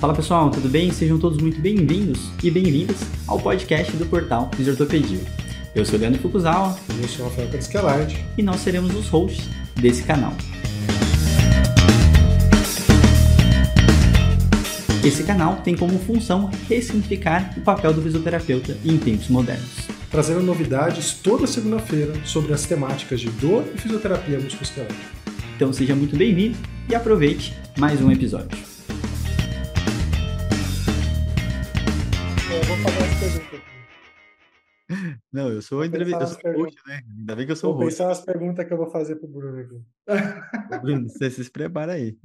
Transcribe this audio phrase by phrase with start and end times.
[0.00, 0.92] Fala pessoal, tudo bem?
[0.92, 5.18] Sejam todos muito bem-vindos e bem-vindas ao podcast do portal Fisiortopedia.
[5.74, 6.78] Eu sou o Leandro Fukuzawa.
[7.02, 8.24] Eu sou Rafael Cariscalarte.
[8.36, 10.32] E nós seremos os hosts desse canal.
[15.04, 19.88] Esse canal tem como função ressignificar o papel do fisioterapeuta em tempos modernos.
[20.12, 25.10] Trazendo novidades toda segunda-feira sobre as temáticas de dor e fisioterapia musculoesquelética.
[25.56, 26.56] Então seja muito bem-vindo
[26.88, 28.77] e aproveite mais um episódio.
[33.20, 33.78] Perguntas.
[35.30, 37.02] Não, eu sou o entrevistador, né?
[37.18, 37.98] Ainda bem que eu sou vou o host.
[37.98, 40.80] pensar as perguntas que eu vou fazer pro Bruno aqui.
[40.80, 42.16] Bruno, você se prepara aí.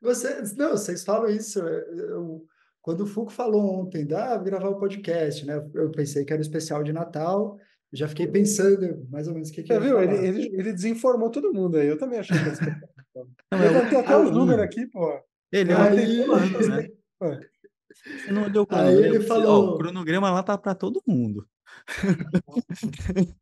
[0.00, 1.58] Você, não, vocês falam isso.
[1.58, 2.46] eu-
[2.80, 5.56] quando o Fuco falou ontem, dá, vou gravar o podcast, né?
[5.74, 7.58] Eu pensei que era o especial de Natal,
[7.92, 10.00] já fiquei pensando mais ou menos o que, que eu viu?
[10.00, 11.86] Ele, ele, ele desinformou todo mundo aí.
[11.86, 12.80] Eu também achei que era
[13.52, 15.20] Eu é botei até é os números aqui, pô.
[15.50, 16.88] Ele é plano, né?
[18.04, 19.06] Você não olhou o Aí cronograma?
[19.06, 21.46] ele Você- falou- o cronograma lá tá pra todo mundo.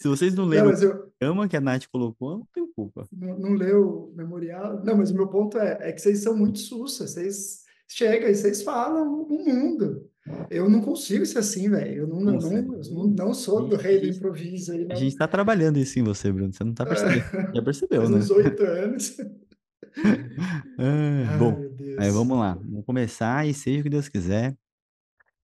[0.00, 2.48] Se vocês não Não, leram o mas eu cronograma que a Nath colocou, eu não
[2.52, 3.06] tenho culpa.
[3.12, 4.82] não, não leu o memorial.
[4.84, 8.34] Não, mas o meu ponto é, é que vocês são muito sussa, vocês chegam e
[8.34, 10.08] vocês falam o mundo.
[10.50, 12.02] Eu não consigo ser assim, velho.
[12.02, 14.96] Eu não, não, não, não, não sou do rei do improviso aí, A não.
[14.96, 16.52] gente tá trabalhando isso em você, Bruno.
[16.52, 17.54] Você não tá percebendo.
[17.54, 18.18] Já percebeu, Faz né?
[18.18, 19.16] uns oito anos.
[20.78, 21.56] Ah, bom,
[22.00, 22.54] aí vamos lá.
[22.54, 24.56] Vamos começar e seja o que Deus quiser.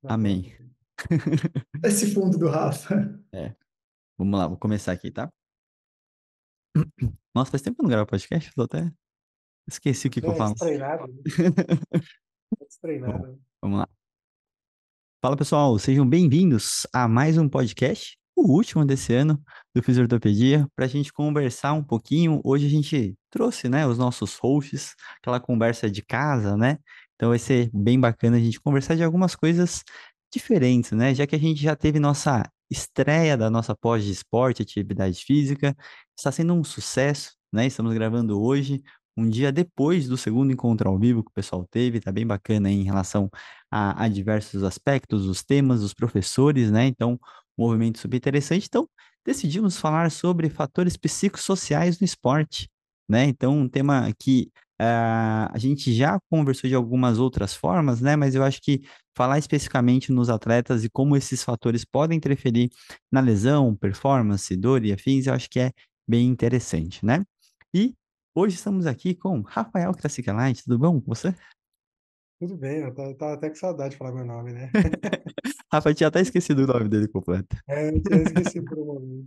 [0.05, 0.55] Amém.
[1.85, 3.21] Esse fundo do Rafa.
[4.17, 5.31] Vamos lá, vou começar aqui, tá?
[7.35, 8.91] Nossa, faz tempo que eu não gravo podcast, tô até
[9.69, 10.55] esqueci o que, que eu É, falo.
[10.55, 11.07] destreinado.
[11.09, 11.15] né?
[12.61, 13.41] É Destreinado.
[13.63, 13.89] Vamos lá.
[15.23, 19.41] Fala pessoal, sejam bem-vindos a mais um podcast, o último desse ano
[19.75, 22.41] do Fisiortopedia, para a gente conversar um pouquinho.
[22.45, 26.79] Hoje a gente trouxe, né, os nossos hosts, aquela conversa de casa, né?
[27.17, 29.83] Então vai ser bem bacana a gente conversar de algumas coisas
[30.33, 31.15] diferentes, né?
[31.15, 35.77] Já que a gente já teve nossa estreia da nossa pós de esporte, atividade física,
[36.17, 37.67] está sendo um sucesso, né?
[37.67, 38.83] Estamos gravando hoje,
[39.17, 42.71] um dia depois do segundo encontro ao vivo que o pessoal teve, tá bem bacana
[42.71, 43.29] em relação
[43.71, 46.87] a, a diversos aspectos, os temas, os professores, né?
[46.87, 47.19] Então,
[47.59, 48.67] movimento super interessante.
[48.67, 48.89] Então,
[49.27, 52.69] decidimos falar sobre fatores psicossociais no esporte,
[53.09, 53.25] né?
[53.25, 58.15] Então, um tema que ah, a gente já conversou de algumas outras formas, né?
[58.15, 58.83] Mas eu acho que
[59.17, 62.71] falar especificamente nos atletas e como esses fatores podem interferir
[63.11, 65.73] na lesão, performance, dor e afins, eu acho que é
[66.09, 67.25] bem interessante, né?
[67.75, 67.95] E
[68.35, 71.35] hoje estamos aqui com Rafael Crasicalite, tudo bom com você?
[72.41, 74.71] Tudo bem, eu tava até com saudade de falar meu nome, né?
[75.71, 77.57] Rafa, eu tinha até esquecido o nome dele completo.
[77.69, 79.27] É, eu tinha esquecido por um momento.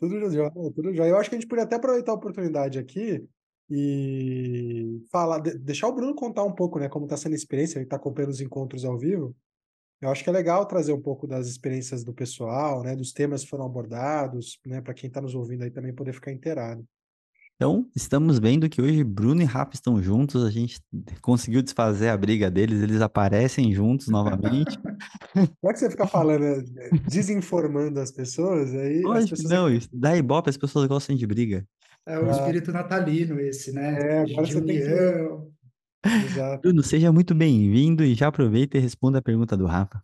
[0.00, 1.10] Tudo jóia, tudo jóia.
[1.10, 3.22] Eu acho que a gente podia até aproveitar a oportunidade aqui
[3.70, 7.78] e falar, de- deixar o Bruno contar um pouco, né, como está sendo a experiência,
[7.78, 9.34] ele está acompanhando os encontros ao vivo.
[10.00, 13.42] Eu acho que é legal trazer um pouco das experiências do pessoal, né, dos temas
[13.42, 16.84] que foram abordados, né, para quem está nos ouvindo aí também poder ficar inteirado.
[17.56, 20.80] Então, estamos vendo que hoje Bruno e Rafa estão juntos, a gente
[21.22, 24.76] conseguiu desfazer a briga deles, eles aparecem juntos novamente.
[25.62, 30.16] Não é que você fica falando, né, desinformando as pessoas, aí pessoas não, isso dá
[30.16, 31.64] ibope, as pessoas gostam de briga.
[32.06, 32.30] É o Ah.
[32.32, 33.98] espírito natalino esse, né?
[33.98, 36.24] É, agora você tem que-.
[36.26, 36.60] Exato.
[36.60, 40.02] Bruno, seja muito bem-vindo e já aproveita e responda a pergunta do Rafa.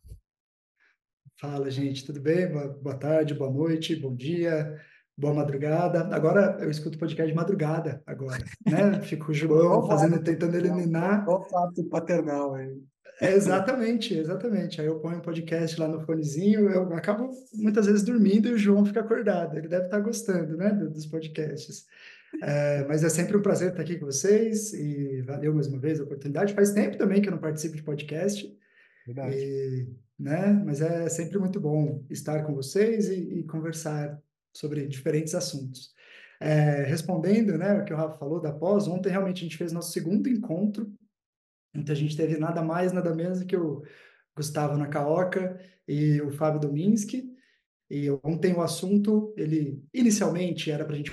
[1.39, 2.49] Fala, gente, tudo bem?
[2.49, 4.79] Boa tarde, boa noite, bom dia,
[5.21, 6.09] boa madrugada.
[6.15, 9.01] Agora eu escuto podcast de madrugada agora, né?
[9.03, 11.25] Fico o João fazendo, tentando eliminar.
[11.25, 12.75] Qual fato paternal aí?
[13.21, 14.81] É, exatamente, exatamente.
[14.81, 18.59] Aí eu ponho um podcast lá no fonezinho, eu acabo muitas vezes dormindo e o
[18.59, 19.59] João fica acordado.
[19.59, 21.85] Ele deve estar gostando, né, do- dos podcasts.
[22.43, 26.01] É, mas é sempre um prazer estar aqui com vocês e valeu mais uma vez
[26.01, 26.55] a oportunidade.
[26.55, 28.49] Faz tempo também que eu não participo de podcast.
[29.07, 29.37] Verdade.
[29.37, 29.89] E,
[30.19, 30.63] né?
[30.65, 34.19] Mas é sempre muito bom estar com vocês e, e conversar
[34.55, 35.95] sobre diferentes assuntos.
[36.41, 39.73] É, respondendo, né, o que o Rafa falou da pós, ontem realmente a gente fez
[39.73, 40.91] nosso segundo encontro,
[41.75, 43.83] então a gente teve nada mais, nada menos que o
[44.35, 47.31] Gustavo Nakaoka e o Fábio Dominski,
[47.91, 51.13] e ontem o assunto, ele inicialmente era para a gente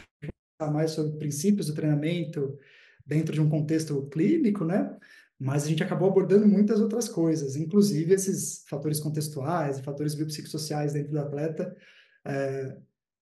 [0.60, 2.58] falar mais sobre princípios do treinamento
[3.06, 4.96] dentro de um contexto clínico, né?
[5.40, 10.94] Mas a gente acabou abordando muitas outras coisas, inclusive esses fatores contextuais e fatores biopsicossociais
[10.94, 11.76] dentro do atleta,
[12.26, 12.78] é,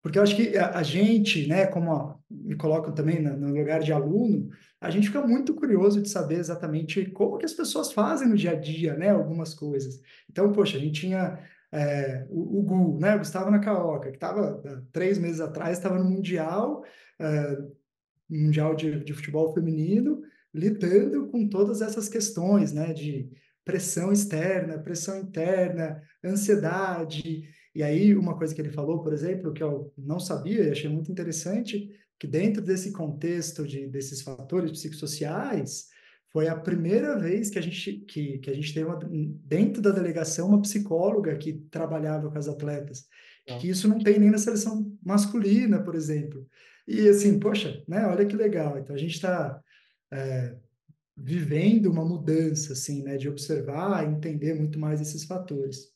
[0.03, 3.93] porque eu acho que a, a gente, né, como me coloco também no lugar de
[3.93, 4.49] aluno,
[4.81, 8.53] a gente fica muito curioso de saber exatamente como que as pessoas fazem no dia
[8.53, 10.01] a dia, né, algumas coisas.
[10.31, 11.39] Então, poxa, a gente tinha
[11.73, 14.63] é, o, o Gu, né, o Gustavo Nakaoka, que estava
[14.93, 16.85] três meses atrás, estava no Mundial,
[17.19, 17.59] é,
[18.31, 20.23] Mundial de, de Futebol Feminino,
[20.55, 23.31] lidando com todas essas questões, né, de
[23.65, 27.49] pressão externa, pressão interna, ansiedade.
[27.75, 30.89] E aí, uma coisa que ele falou, por exemplo, que eu não sabia e achei
[30.89, 35.89] muito interessante, que dentro desse contexto de, desses fatores psicossociais,
[36.33, 38.99] foi a primeira vez que a gente, que, que a gente teve uma,
[39.45, 43.07] dentro da delegação uma psicóloga que trabalhava com as atletas.
[43.49, 43.57] Ah.
[43.59, 46.47] Que isso não tem nem na seleção masculina, por exemplo.
[46.87, 48.07] E assim, poxa, né?
[48.07, 48.79] Olha que legal.
[48.79, 49.61] Então a gente está
[50.13, 50.57] é,
[51.17, 53.17] vivendo uma mudança, assim, né?
[53.17, 55.93] De observar, entender muito mais esses fatores.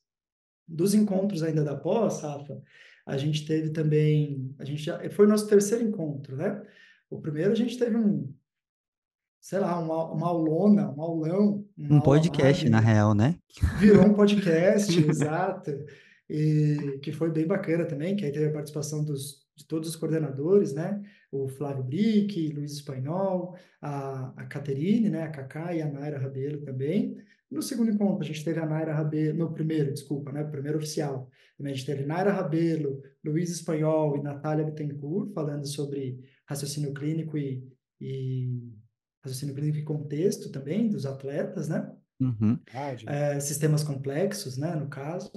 [0.66, 2.62] Dos encontros ainda da pós, Rafa,
[3.06, 6.62] a gente teve também, a gente já, foi o nosso terceiro encontro, né?
[7.10, 8.32] O primeiro a gente teve um,
[9.42, 11.66] sei lá, uma, uma aulona, um aulão.
[11.76, 13.36] Um podcast, na real, né?
[13.78, 15.72] Virou um podcast, exato.
[16.30, 19.96] E que foi bem bacana também, que aí teve a participação dos, de todos os
[19.96, 21.02] coordenadores, né?
[21.30, 25.24] O Flávio Brick, Luiz Espanhol, a, a Caterine, né?
[25.24, 27.16] A Cacá e a Naira Rabelo também.
[27.52, 30.42] No segundo encontro, a gente teve a Naira Rabelo, no primeiro, desculpa, né?
[30.42, 31.28] Primeiro oficial.
[31.60, 36.18] A gente teve Naira Rabelo, Luiz Espanhol e Natália Bittencourt falando sobre
[36.48, 37.62] raciocínio clínico e,
[38.00, 38.72] e
[39.22, 41.92] raciocínio clínico e contexto também dos atletas, né?
[42.18, 42.58] Uhum.
[43.06, 45.30] É, sistemas complexos, né, no caso.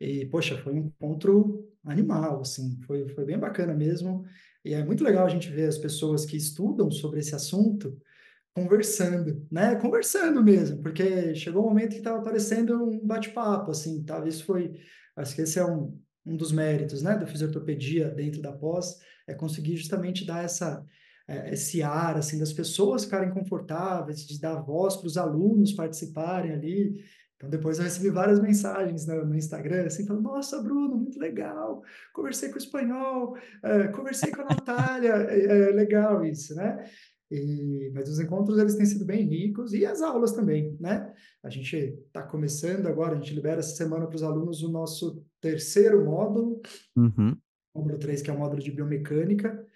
[0.00, 4.24] E, poxa, foi um encontro animal, assim, foi, foi bem bacana mesmo.
[4.64, 7.98] E é muito legal a gente ver as pessoas que estudam sobre esse assunto
[8.56, 9.76] conversando, né?
[9.76, 14.26] Conversando mesmo, porque chegou um momento que estava parecendo um bate-papo, assim, tá?
[14.26, 14.72] Isso foi,
[15.14, 18.96] acho que esse é um, um dos méritos, né, da fisioterapia dentro da pós,
[19.28, 20.82] é conseguir justamente dar essa
[21.28, 26.52] é, esse ar assim das pessoas ficarem confortáveis, de dar voz para os alunos participarem
[26.52, 27.04] ali.
[27.36, 31.82] Então depois eu recebi várias mensagens no, no Instagram assim falando, nossa Bruno, muito legal,
[32.14, 36.88] conversei com o espanhol, é, conversei com a Natália, é, é, legal isso, né?
[37.30, 41.12] E, mas os encontros eles têm sido bem ricos e as aulas também, né?
[41.42, 45.24] A gente está começando agora, a gente libera essa semana para os alunos o nosso
[45.40, 46.60] terceiro módulo,
[46.96, 47.36] uhum.
[47.74, 49.66] módulo 3, que é o módulo de biomecânica,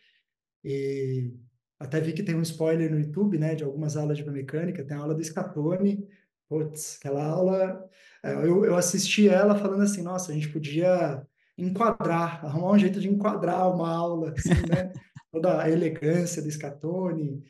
[0.65, 1.33] e
[1.79, 4.97] até vi que tem um spoiler no YouTube, né, de algumas aulas de biomecânica, tem
[4.97, 6.07] a aula do Scatone,
[6.49, 7.89] putz, aquela aula,
[8.23, 11.27] é, eu, eu assisti ela falando assim, nossa, a gente podia
[11.57, 14.93] enquadrar, arrumar um jeito de enquadrar uma aula, assim, né,
[15.33, 17.43] toda a elegância do Scatone,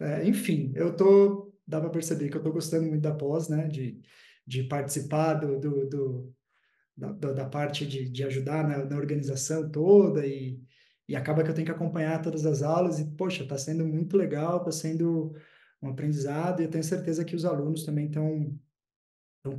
[0.00, 3.66] é, enfim, eu tô, dá para perceber que eu tô gostando muito da pós, né,
[3.68, 4.00] de,
[4.46, 6.34] de participar do, do, do
[6.96, 10.60] da, da, parte de, de ajudar na, na organização toda e,
[11.08, 14.16] e acaba que eu tenho que acompanhar todas as aulas e, poxa, está sendo muito
[14.16, 15.32] legal, está sendo
[15.80, 18.58] um aprendizado e eu tenho certeza que os alunos também estão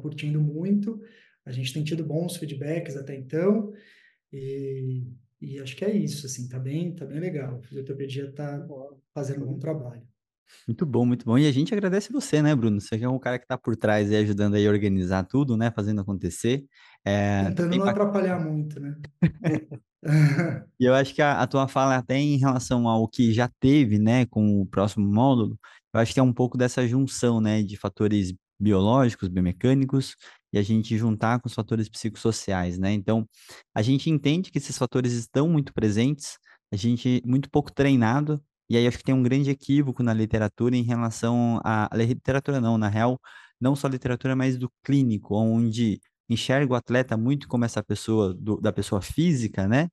[0.02, 1.02] curtindo muito.
[1.46, 3.72] A gente tem tido bons feedbacks até então
[4.34, 5.08] e,
[5.42, 7.58] e acho que é isso, assim, tá bem, tá bem legal.
[7.58, 8.68] A fisioterapia está
[9.14, 10.02] fazendo um bom trabalho.
[10.68, 11.38] Muito bom, muito bom.
[11.38, 12.82] E a gente agradece você, né, Bruno?
[12.82, 15.72] Você é um cara que está por trás e ajudando aí a organizar tudo, né?
[15.72, 16.66] Fazendo acontecer.
[17.06, 18.96] É, Tentando não atrapalhar muito, né?
[20.80, 24.00] E eu acho que a, a tua fala até em relação ao que já teve,
[24.00, 25.60] né, com o próximo módulo,
[25.94, 30.16] eu acho que é um pouco dessa junção, né, de fatores biológicos, biomecânicos,
[30.52, 32.92] e a gente juntar com os fatores psicossociais, né?
[32.94, 33.28] Então,
[33.74, 36.38] a gente entende que esses fatores estão muito presentes,
[36.72, 40.76] a gente muito pouco treinado, e aí acho que tem um grande equívoco na literatura
[40.76, 43.20] em relação à, literatura não, na real,
[43.60, 48.62] não só literatura, mas do clínico, onde enxerga o atleta muito como essa pessoa, do,
[48.62, 49.90] da pessoa física, né?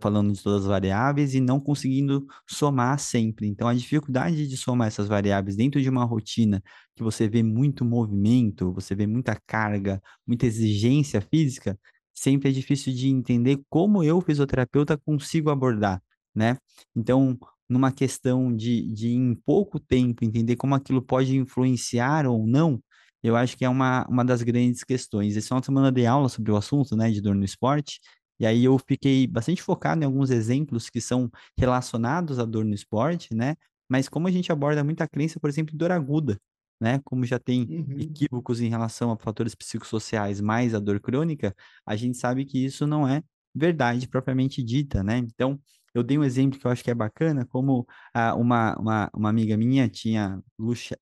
[0.00, 3.46] Falando de todas as variáveis e não conseguindo somar sempre.
[3.46, 6.62] Então, a dificuldade de somar essas variáveis dentro de uma rotina
[6.96, 11.78] que você vê muito movimento, você vê muita carga, muita exigência física,
[12.14, 16.02] sempre é difícil de entender como eu, fisioterapeuta, consigo abordar,
[16.34, 16.56] né?
[16.96, 22.82] Então, numa questão de, de em pouco tempo entender como aquilo pode influenciar ou não,
[23.22, 25.36] eu acho que é uma, uma das grandes questões.
[25.36, 28.00] Esse final de semana dei aula sobre o assunto, né, de dor no esporte,
[28.38, 32.74] e aí eu fiquei bastante focado em alguns exemplos que são relacionados à dor no
[32.74, 33.56] esporte, né,
[33.88, 36.38] mas como a gente aborda muita crença, por exemplo, dor aguda,
[36.80, 37.98] né, como já tem uhum.
[38.00, 41.54] equívocos em relação a fatores psicossociais mais a dor crônica,
[41.86, 43.22] a gente sabe que isso não é
[43.54, 45.60] verdade propriamente dita, né, então
[45.94, 49.28] eu dei um exemplo que eu acho que é bacana, como ah, uma, uma, uma
[49.30, 50.96] amiga minha tinha luxa,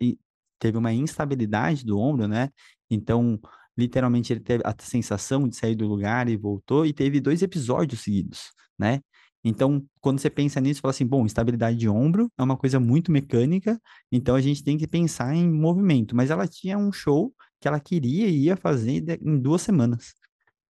[0.59, 2.51] teve uma instabilidade do ombro, né?
[2.91, 3.39] Então,
[3.77, 8.01] literalmente, ele teve a sensação de sair do lugar e voltou, e teve dois episódios
[8.01, 9.01] seguidos, né?
[9.45, 13.13] Então, quando você pensa nisso, fala assim, bom, instabilidade de ombro é uma coisa muito
[13.13, 13.81] mecânica,
[14.11, 16.17] então a gente tem que pensar em movimento.
[16.17, 20.15] Mas ela tinha um show que ela queria e ia fazer em duas semanas.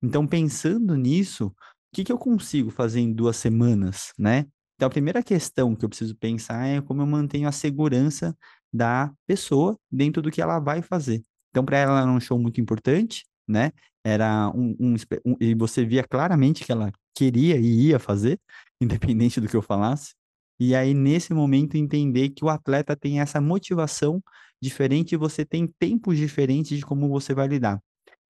[0.02, 1.54] Então, pensando nisso, o
[1.94, 4.46] que, que eu consigo fazer em duas semanas, né?
[4.74, 8.36] Então, a primeira questão que eu preciso pensar é como eu mantenho a segurança
[8.72, 11.24] da pessoa dentro do que ela vai fazer.
[11.56, 13.72] Então, para ela era um show muito importante, né?
[14.04, 14.94] Era um, um,
[15.24, 18.38] um, e você via claramente que ela queria e ia fazer,
[18.78, 20.12] independente do que eu falasse.
[20.60, 24.22] E aí, nesse momento, entender que o atleta tem essa motivação
[24.60, 27.80] diferente e você tem tempos diferentes de como você vai lidar.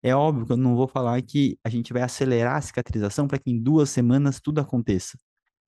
[0.02, 3.38] É óbvio que eu não vou falar que a gente vai acelerar a cicatrização para
[3.40, 5.18] que em duas semanas tudo aconteça.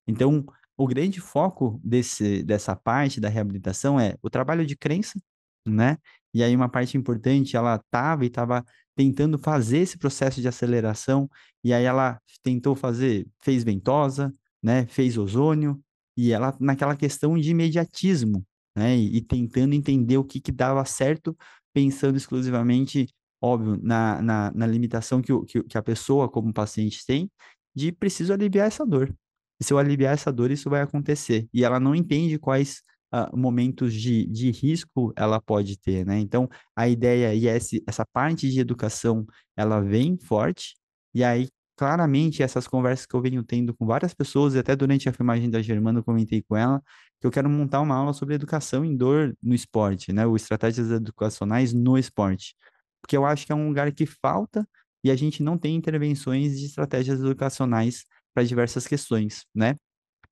[0.07, 0.47] Então,
[0.77, 5.19] o grande foco desse, dessa parte da reabilitação é o trabalho de crença,
[5.67, 5.99] né?
[6.33, 11.29] E aí uma parte importante, ela estava e estava tentando fazer esse processo de aceleração,
[11.63, 14.33] e aí ela tentou fazer, fez ventosa,
[14.63, 14.87] né?
[14.87, 15.81] Fez ozônio,
[16.17, 18.45] e ela naquela questão de imediatismo,
[18.77, 18.97] né?
[18.97, 21.37] E, e tentando entender o que, que dava certo,
[21.73, 23.09] pensando exclusivamente
[23.41, 27.31] óbvio, na, na, na limitação que, o, que, que a pessoa, como paciente, tem,
[27.75, 29.15] de preciso aliviar essa dor.
[29.61, 31.49] E se eu aliviar essa dor, isso vai acontecer.
[31.53, 36.19] E ela não entende quais uh, momentos de, de risco ela pode ter, né?
[36.19, 40.77] Então, a ideia e esse, essa parte de educação, ela vem forte,
[41.15, 45.09] e aí, claramente, essas conversas que eu venho tendo com várias pessoas, e até durante
[45.09, 46.83] a filmagem da Germana eu comentei com ela,
[47.21, 50.27] que eu quero montar uma aula sobre educação em dor no esporte, né?
[50.27, 52.55] Ou estratégias educacionais no esporte
[53.01, 54.69] porque eu acho que é um lugar que falta
[55.03, 59.77] e a gente não tem intervenções de estratégias educacionais para diversas questões, né?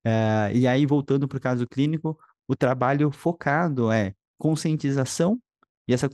[0.05, 2.17] É, e aí, voltando para o caso clínico,
[2.47, 5.39] o trabalho focado é conscientização,
[5.87, 6.09] e essa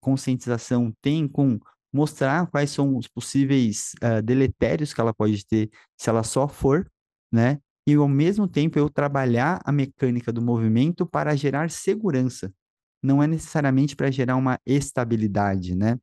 [0.00, 1.58] conscientização tem com
[1.92, 6.90] mostrar quais são os possíveis uh, deletérios que ela pode ter se ela só for,
[7.32, 7.58] né?
[7.86, 12.52] E ao mesmo tempo eu trabalhar a mecânica do movimento para gerar segurança
[13.02, 15.98] não é necessariamente para gerar uma estabilidade, né?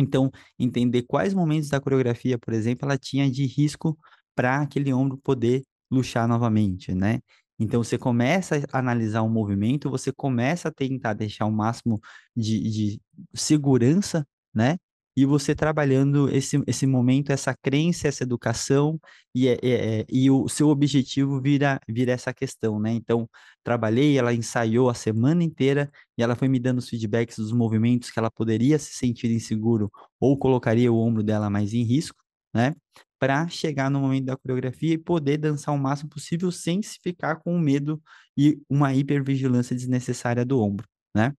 [0.00, 3.98] Então, entender quais momentos da coreografia, por exemplo, ela tinha de risco
[4.34, 7.20] para aquele ombro poder luxar novamente, né?
[7.62, 12.00] Então, você começa a analisar o movimento, você começa a tentar deixar o máximo
[12.36, 13.00] de, de
[13.34, 14.78] segurança, né?
[15.16, 18.98] e você trabalhando esse, esse momento, essa crença, essa educação,
[19.34, 22.92] e, é, é, é, e o seu objetivo vira, vira essa questão, né?
[22.92, 23.28] Então,
[23.62, 28.10] trabalhei, ela ensaiou a semana inteira e ela foi me dando os feedbacks dos movimentos
[28.10, 32.22] que ela poderia se sentir inseguro ou colocaria o ombro dela mais em risco,
[32.54, 32.74] né?
[33.22, 37.36] Para chegar no momento da coreografia e poder dançar o máximo possível sem se ficar
[37.36, 38.02] com medo
[38.36, 41.32] e uma hipervigilância desnecessária do ombro, né?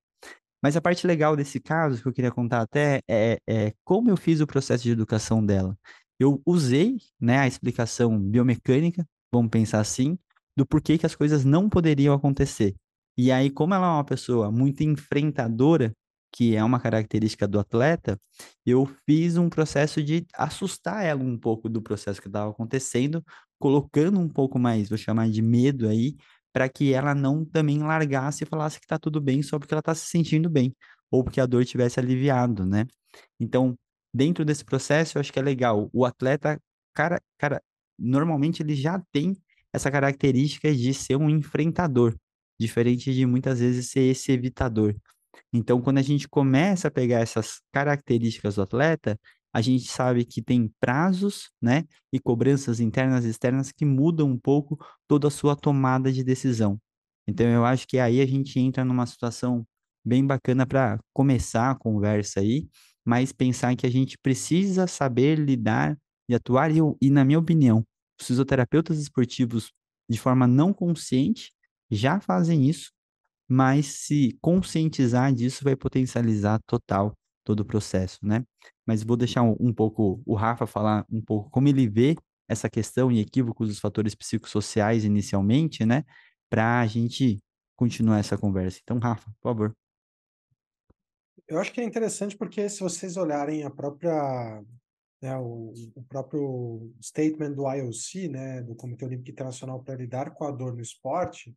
[0.64, 4.16] Mas a parte legal desse caso, que eu queria contar até, é, é como eu
[4.16, 5.78] fiz o processo de educação dela.
[6.18, 10.18] Eu usei né, a explicação biomecânica, vamos pensar assim,
[10.56, 12.76] do porquê que as coisas não poderiam acontecer.
[13.18, 15.92] E aí, como ela é uma pessoa muito enfrentadora,
[16.34, 18.20] que é uma característica do atleta,
[18.66, 23.24] eu fiz um processo de assustar ela um pouco do processo que estava acontecendo,
[23.60, 26.16] colocando um pouco mais, vou chamar de medo aí,
[26.52, 29.80] para que ela não também largasse e falasse que está tudo bem só porque ela
[29.80, 30.76] está se sentindo bem,
[31.12, 32.86] ou porque a dor tivesse aliviado, né?
[33.40, 33.76] Então,
[34.14, 35.90] dentro desse processo, eu acho que é legal.
[35.94, 36.60] O atleta,
[36.94, 37.62] cara, cara,
[37.98, 39.36] normalmente ele já tem
[39.72, 42.16] essa característica de ser um enfrentador,
[42.60, 44.96] diferente de muitas vezes ser esse evitador.
[45.52, 49.20] Então, quando a gente começa a pegar essas características do atleta,
[49.54, 54.38] a gente sabe que tem prazos, né, e cobranças internas e externas que mudam um
[54.38, 56.80] pouco toda a sua tomada de decisão.
[57.28, 59.66] Então, eu acho que aí a gente entra numa situação
[60.06, 62.68] bem bacana para começar a conversa aí,
[63.06, 65.98] mas pensar que a gente precisa saber lidar
[66.28, 67.86] e atuar, e, e na minha opinião,
[68.20, 69.72] os fisioterapeutas esportivos,
[70.10, 71.52] de forma não consciente,
[71.92, 72.92] já fazem isso,
[73.54, 78.44] mas se conscientizar disso vai potencializar total todo o processo, né?
[78.84, 82.16] Mas vou deixar um, um, pouco o Rafa falar um pouco como ele vê
[82.50, 86.04] essa questão e equívocos dos fatores psicossociais inicialmente, né?
[86.50, 87.40] Para a gente
[87.76, 88.80] continuar essa conversa.
[88.82, 89.78] Então, Rafa, por favor.
[91.48, 94.64] Eu acho que é interessante porque se vocês olharem a própria
[95.22, 100.44] né, o, o, próprio statement do IOC, né, do Comitê Olímpico Internacional para lidar com
[100.44, 101.56] a dor no esporte,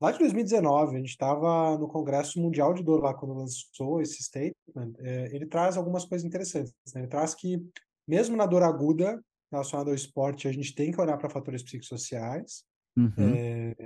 [0.00, 4.22] Lá de 2019, a gente estava no Congresso Mundial de Dor lá quando lançou esse
[4.22, 4.94] statement.
[4.98, 6.72] É, ele traz algumas coisas interessantes.
[6.94, 7.02] Né?
[7.02, 7.62] Ele traz que,
[8.08, 12.64] mesmo na dor aguda relacionada ao esporte, a gente tem que olhar para fatores psicossociais.
[12.96, 13.12] Uhum.
[13.18, 13.76] É,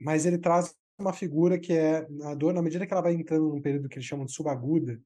[0.00, 3.48] mas ele traz uma figura que é a dor, na medida que ela vai entrando
[3.48, 5.00] num período que eles chamam de subaguda,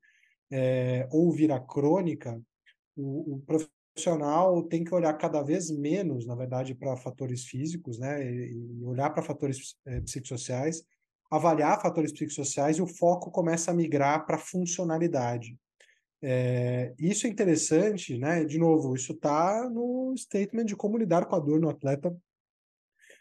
[0.50, 2.38] é, ou vira crônica,
[2.94, 3.40] o, o
[3.96, 9.10] profissional tem que olhar cada vez menos, na verdade, para fatores físicos, né, e olhar
[9.10, 10.84] para fatores é, psicossociais,
[11.30, 15.56] avaliar fatores psicossociais e o foco começa a migrar para funcionalidade.
[16.22, 18.44] É, isso é interessante, né?
[18.44, 22.16] De novo, isso está no statement de como lidar com a dor no atleta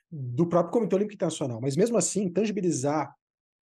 [0.09, 1.59] do próprio Comitê Olímpico Internacional.
[1.59, 3.13] Mas mesmo assim, tangibilizar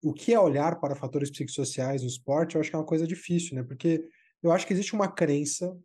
[0.02, 3.06] o que é olhar para fatores psicossociais no esporte, eu acho que é uma coisa
[3.06, 3.64] difícil, né?
[3.64, 4.04] Porque
[4.42, 5.78] eu acho que existe uma crença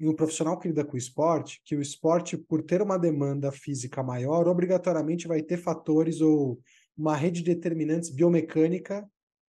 [0.00, 3.50] em um profissional que lida com o esporte, que o esporte, por ter uma demanda
[3.50, 6.60] física maior, obrigatoriamente vai ter fatores ou
[6.96, 9.08] uma rede de determinantes biomecânica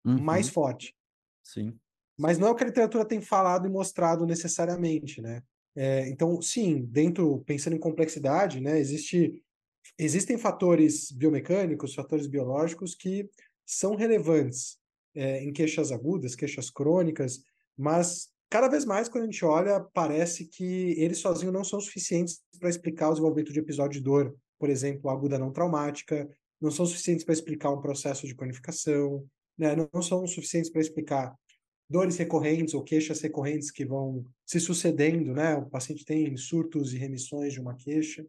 [0.04, 0.18] uhum.
[0.20, 0.94] mais forte.
[1.42, 1.78] Sim.
[2.18, 5.42] Mas não é o que a literatura tem falado e mostrado necessariamente, né?
[5.74, 9.42] É, então, sim, dentro, pensando em complexidade, né, existe,
[9.98, 13.30] existem fatores biomecânicos, fatores biológicos que
[13.64, 14.78] são relevantes
[15.14, 17.42] é, em queixas agudas, queixas crônicas,
[17.76, 22.42] mas cada vez mais, quando a gente olha, parece que eles sozinhos não são suficientes
[22.58, 26.28] para explicar o desenvolvimento de episódio de dor, por exemplo, aguda não traumática,
[26.60, 29.24] não são suficientes para explicar um processo de cronificação,
[29.56, 29.74] né?
[29.74, 31.34] não são suficientes para explicar
[31.88, 35.56] dores recorrentes ou queixas recorrentes que vão se sucedendo, né?
[35.56, 38.24] O paciente tem surtos e remissões de uma queixa.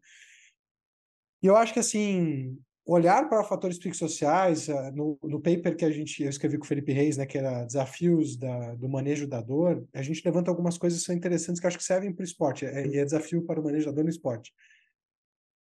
[1.44, 5.92] E eu acho que, assim, olhar para fatores psicossociais, ah, no, no paper que a
[5.92, 9.42] gente, eu escrevi com o Felipe Reis, né, que era Desafios da, do Manejo da
[9.42, 12.26] Dor, a gente levanta algumas coisas que são interessantes que acho que servem para o
[12.26, 14.54] esporte, é, e é desafio para o manejo da dor no esporte.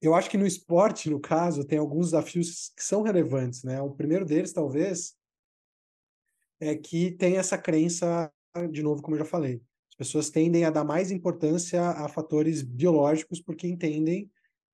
[0.01, 3.83] Eu acho que no esporte, no caso, tem alguns desafios que são relevantes, né?
[3.83, 5.15] O primeiro deles, talvez,
[6.59, 8.33] é que tem essa crença,
[8.71, 9.61] de novo, como eu já falei,
[9.91, 14.31] as pessoas tendem a dar mais importância a fatores biológicos porque entendem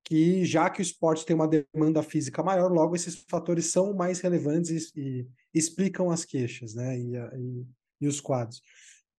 [0.07, 4.21] que já que o esporte tem uma demanda física maior, logo esses fatores são mais
[4.21, 7.65] relevantes e, e explicam as queixas, né, e, e,
[7.99, 8.61] e, os quadros.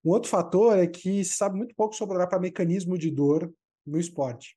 [0.02, 3.52] Um outro fator é que se sabe muito pouco sobre olhar para mecanismo de dor
[3.84, 4.56] no esporte.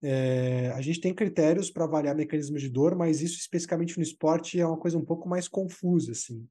[0.00, 4.60] É, a gente tem critérios para avaliar mecanismos de dor, mas isso especificamente no esporte
[4.60, 6.46] é uma coisa um pouco mais confusa, assim.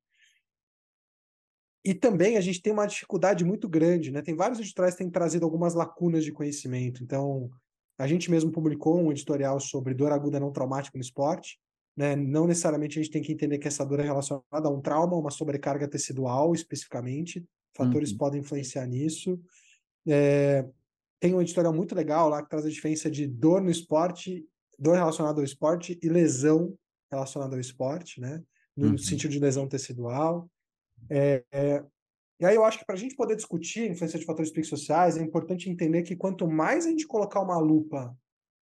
[1.84, 4.22] E também a gente tem uma dificuldade muito grande, né?
[4.22, 7.02] Tem vários editoriais que têm trazido algumas lacunas de conhecimento.
[7.04, 7.50] Então,
[8.02, 11.60] a gente mesmo publicou um editorial sobre dor aguda não traumática no esporte.
[11.96, 12.16] Né?
[12.16, 15.16] Não necessariamente a gente tem que entender que essa dor é relacionada a um trauma,
[15.16, 17.46] uma sobrecarga tecidual especificamente.
[17.76, 18.18] Fatores uhum.
[18.18, 19.40] podem influenciar nisso.
[20.08, 20.68] É,
[21.20, 24.44] tem um editorial muito legal lá que traz a diferença de dor no esporte,
[24.80, 26.76] dor relacionada ao esporte e lesão
[27.12, 28.42] relacionada ao esporte, né?
[28.76, 28.98] No uhum.
[28.98, 30.50] sentido de lesão tecidual.
[31.08, 31.84] É, é,
[32.42, 35.16] e aí eu acho que para a gente poder discutir a influência de fatores psicossociais,
[35.16, 38.18] é importante entender que quanto mais a gente colocar uma lupa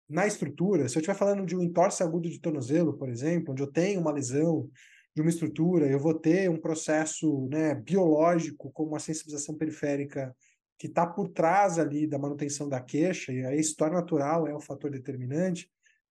[0.07, 3.62] na estrutura, se eu estiver falando de um entorse agudo de tornozelo, por exemplo, onde
[3.62, 4.68] eu tenho uma lesão
[5.14, 10.37] de uma estrutura, eu vou ter um processo né, biológico, como a sensibilização periférica,
[10.79, 14.61] que está por trás ali da manutenção da queixa, e a história natural é o
[14.61, 15.70] fator determinante,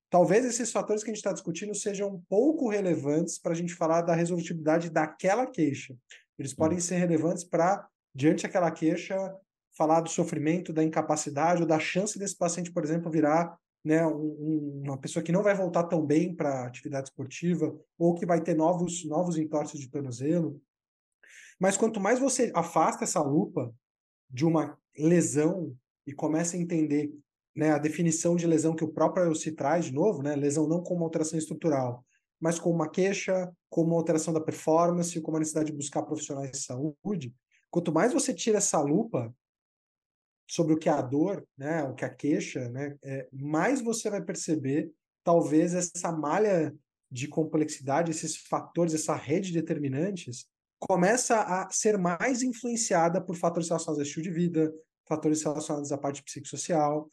[0.09, 4.01] talvez esses fatores que a gente está discutindo sejam pouco relevantes para a gente falar
[4.01, 5.95] da resolutividade daquela queixa.
[6.37, 9.15] Eles podem ser relevantes para, diante daquela queixa,
[9.77, 14.81] falar do sofrimento, da incapacidade ou da chance desse paciente, por exemplo, virar né, um,
[14.85, 18.41] uma pessoa que não vai voltar tão bem para a atividade esportiva ou que vai
[18.41, 20.61] ter novos, novos entorses de tornozelo.
[21.59, 23.73] Mas quanto mais você afasta essa lupa
[24.29, 27.11] de uma lesão e começa a entender
[27.55, 30.81] né, a definição de lesão que o próprio IOC traz, de novo, né, lesão não
[30.81, 32.03] como alteração estrutural,
[32.43, 36.51] mas como uma queixa, como uma alteração da performance, como a necessidade de buscar profissionais
[36.51, 37.33] de saúde.
[37.71, 39.33] Quanto mais você tira essa lupa
[40.45, 43.81] sobre o que é a dor, né, o que é a queixa, né, é, mais
[43.81, 44.91] você vai perceber,
[45.23, 46.75] talvez, essa malha
[47.09, 50.45] de complexidade, esses fatores, essa rede de determinantes,
[50.77, 54.73] começa a ser mais influenciada por fatores relacionados ao estilo de vida,
[55.07, 57.07] fatores relacionados à parte psicossocial.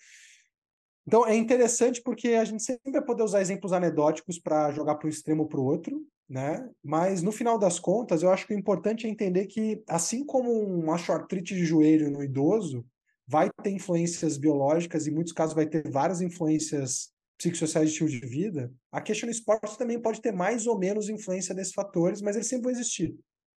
[1.07, 5.07] Então é interessante porque a gente sempre vai poder usar exemplos anedóticos para jogar para
[5.07, 6.69] um extremo ou para o outro, né?
[6.83, 10.53] Mas no final das contas, eu acho que o importante é entender que, assim como
[10.53, 12.85] uma shortrite de joelho no idoso,
[13.27, 18.11] vai ter influências biológicas e em muitos casos vai ter várias influências psicossociais de estilo
[18.11, 22.21] de vida, a questão no esporte também pode ter mais ou menos influência desses fatores,
[22.21, 23.17] mas eles sempre vão existir.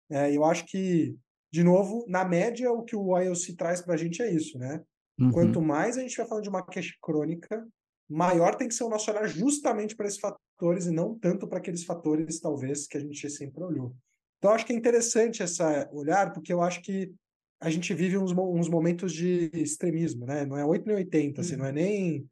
[0.09, 1.17] É, eu acho que,
[1.53, 4.81] de novo, na média, o que o IOC traz para a gente é isso, né?
[5.19, 5.31] Uhum.
[5.31, 7.67] Quanto mais a gente vai falando de uma queixa crônica,
[8.09, 11.59] maior tem que ser o nosso olhar justamente para esses fatores e não tanto para
[11.59, 13.95] aqueles fatores, talvez, que a gente sempre olhou.
[14.39, 17.15] Então, acho que é interessante essa olhar, porque eu acho que
[17.61, 20.45] a gente vive uns, uns momentos de extremismo, né?
[20.45, 21.47] Não é 8 nem 80, uhum.
[21.47, 22.29] assim, não é nem,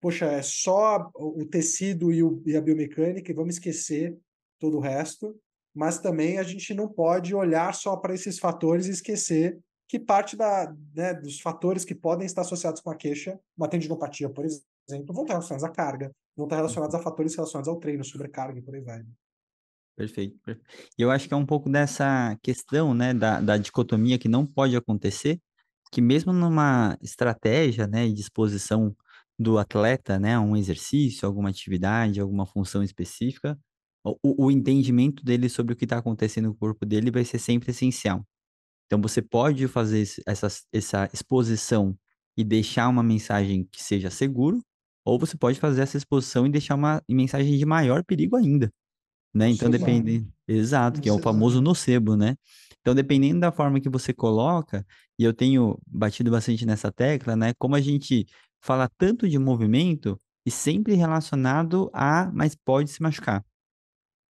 [0.00, 4.16] poxa, é só o tecido e, o, e a biomecânica e vamos esquecer
[4.58, 5.38] todo o resto,
[5.74, 9.58] mas também a gente não pode olhar só para esses fatores e esquecer
[9.90, 14.30] que parte da, né, dos fatores que podem estar associados com a queixa, uma tendinopatia,
[14.30, 18.04] por exemplo, vão estar relacionados à carga, vão estar relacionados a fatores relacionados ao treino,
[18.04, 19.02] sobrecarga e por aí vai.
[19.96, 20.38] Perfeito.
[20.96, 24.46] E eu acho que é um pouco dessa questão, né, da, da dicotomia que não
[24.46, 25.40] pode acontecer,
[25.90, 28.94] que mesmo numa estratégia, né, de disposição
[29.36, 33.58] do atleta, né, a um exercício, alguma atividade, alguma função específica,
[34.04, 37.72] o, o entendimento dele sobre o que está acontecendo no corpo dele vai ser sempre
[37.72, 38.24] essencial.
[38.90, 41.96] Então, você pode fazer essa, essa exposição
[42.36, 44.60] e deixar uma mensagem que seja seguro,
[45.04, 48.68] ou você pode fazer essa exposição e deixar uma mensagem de maior perigo ainda,
[49.32, 49.48] né?
[49.48, 50.26] Então, depende...
[50.48, 52.34] Exato, que é o famoso nocebo, né?
[52.80, 54.84] Então, dependendo da forma que você coloca,
[55.16, 57.54] e eu tenho batido bastante nessa tecla, né?
[57.56, 58.26] Como a gente
[58.60, 63.44] fala tanto de movimento e sempre relacionado a, mas pode se machucar.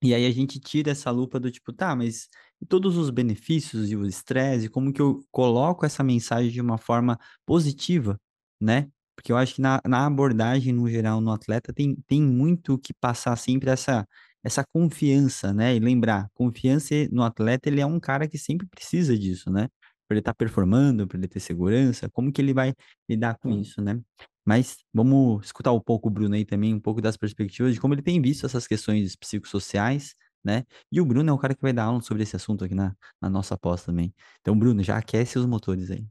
[0.03, 2.29] E aí a gente tira essa lupa do tipo, tá, mas
[2.61, 6.79] e todos os benefícios e o estresse, como que eu coloco essa mensagem de uma
[6.79, 8.19] forma positiva,
[8.61, 8.89] né?
[9.17, 12.93] Porque eu acho que na, na abordagem, no geral, no atleta, tem, tem muito que
[12.95, 14.07] passar sempre essa,
[14.43, 15.75] essa confiança, né?
[15.77, 19.69] E lembrar, confiança no atleta, ele é um cara que sempre precisa disso, né?
[20.09, 22.75] Para ele estar tá performando, para ele ter segurança, como que ele vai
[23.09, 24.01] lidar com isso, né?
[24.45, 27.95] Mas vamos escutar um pouco o Bruno aí também, um pouco das perspectivas de como
[27.95, 30.65] ele tem visto essas questões psicossociais, né?
[30.91, 32.95] E o Bruno é o cara que vai dar aula sobre esse assunto aqui na,
[33.21, 34.15] na nossa pós também.
[34.41, 36.07] Então, Bruno, já aquece os motores aí.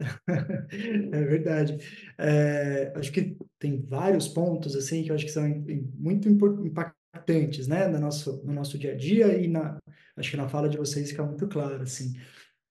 [1.12, 1.78] É verdade.
[2.18, 5.44] É, acho que tem vários pontos assim que eu acho que são
[5.94, 9.78] muito impactantes, né, no nosso no nosso dia a dia e na
[10.16, 12.14] acho que na fala de vocês fica muito claro assim.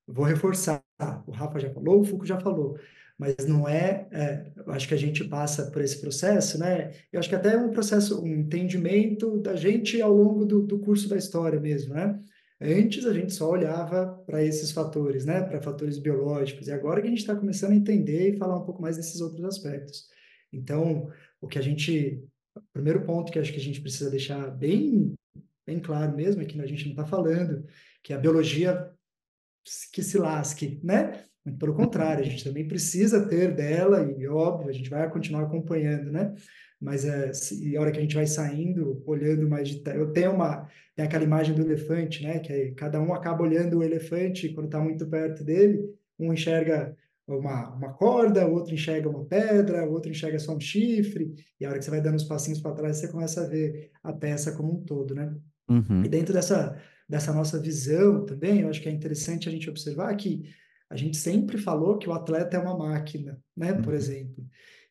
[0.08, 0.84] Vou reforçar.
[1.26, 2.78] O Rafa já falou, o Fuco já falou
[3.18, 6.92] mas não é, é, acho que a gente passa por esse processo, né?
[7.12, 10.80] Eu acho que até é um processo, um entendimento da gente ao longo do, do
[10.80, 12.20] curso da história mesmo, né?
[12.60, 15.42] Antes a gente só olhava para esses fatores, né?
[15.42, 18.66] Para fatores biológicos, e agora que a gente está começando a entender e falar um
[18.66, 20.08] pouco mais desses outros aspectos.
[20.52, 22.22] Então, o que a gente,
[22.56, 25.14] o primeiro ponto que acho que a gente precisa deixar bem,
[25.66, 27.66] bem claro mesmo é que a gente não está falando
[28.04, 28.92] que a biologia
[29.92, 31.24] que se lasque, né?
[31.46, 35.44] Muito pelo contrário, a gente também precisa ter dela, e óbvio, a gente vai continuar
[35.44, 36.34] acompanhando, né?
[36.82, 39.82] Mas é, se, a hora que a gente vai saindo, olhando mais de.
[39.92, 40.68] Eu tenho uma.
[40.96, 42.40] Tem aquela imagem do elefante, né?
[42.40, 45.84] Que cada um acaba olhando o elefante quando está muito perto dele,
[46.20, 46.96] um enxerga
[47.28, 51.66] uma, uma corda, o outro enxerga uma pedra, o outro enxerga só um chifre, e
[51.66, 54.14] a hora que você vai dando uns passinhos para trás, você começa a ver a
[54.14, 55.34] peça como um todo, né?
[55.70, 56.04] Uhum.
[56.06, 56.80] E dentro dessa,
[57.10, 60.44] dessa nossa visão também, eu acho que é interessante a gente observar que
[60.90, 63.74] a gente sempre falou que o atleta é uma máquina, né?
[63.74, 64.00] Por uhum.
[64.00, 64.46] exemplo.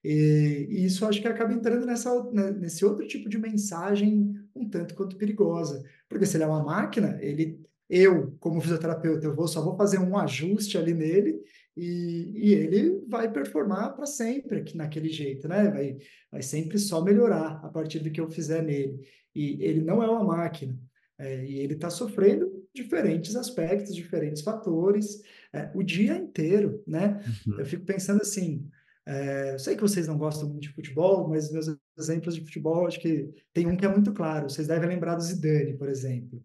[0.04, 4.68] E, e isso acho que acaba entrando nessa, né, nesse outro tipo de mensagem um
[4.68, 5.82] tanto quanto perigosa.
[6.08, 9.98] Porque se ele é uma máquina, ele, eu, como fisioterapeuta, eu vou, só vou fazer
[9.98, 11.40] um ajuste ali nele
[11.74, 15.70] e, e ele vai performar para sempre aqui, naquele jeito, né?
[15.70, 15.96] Vai,
[16.30, 19.00] vai sempre só melhorar a partir do que eu fizer nele.
[19.34, 20.78] E ele não é uma máquina.
[21.18, 27.22] É, e ele está sofrendo diferentes aspectos, diferentes fatores, é, o dia inteiro, né?
[27.46, 27.60] Uhum.
[27.60, 28.68] Eu fico pensando assim,
[29.06, 31.66] é, eu sei que vocês não gostam muito de futebol, mas meus
[31.98, 34.48] exemplos de futebol, acho que tem um que é muito claro.
[34.48, 36.42] Vocês devem lembrar do Zidane, por exemplo.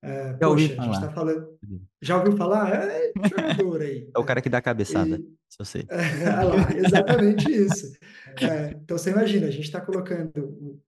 [0.00, 1.58] É, já poxa, a gente tá falando.
[2.00, 2.88] Já ouviu falar?
[2.88, 4.08] É, jogador aí.
[4.14, 5.22] É o cara que dá a cabeçada, e...
[5.48, 5.84] se eu sei.
[5.88, 5.98] É,
[6.44, 7.92] lá, exatamente isso.
[8.40, 10.80] É, então você imagina, a gente está colocando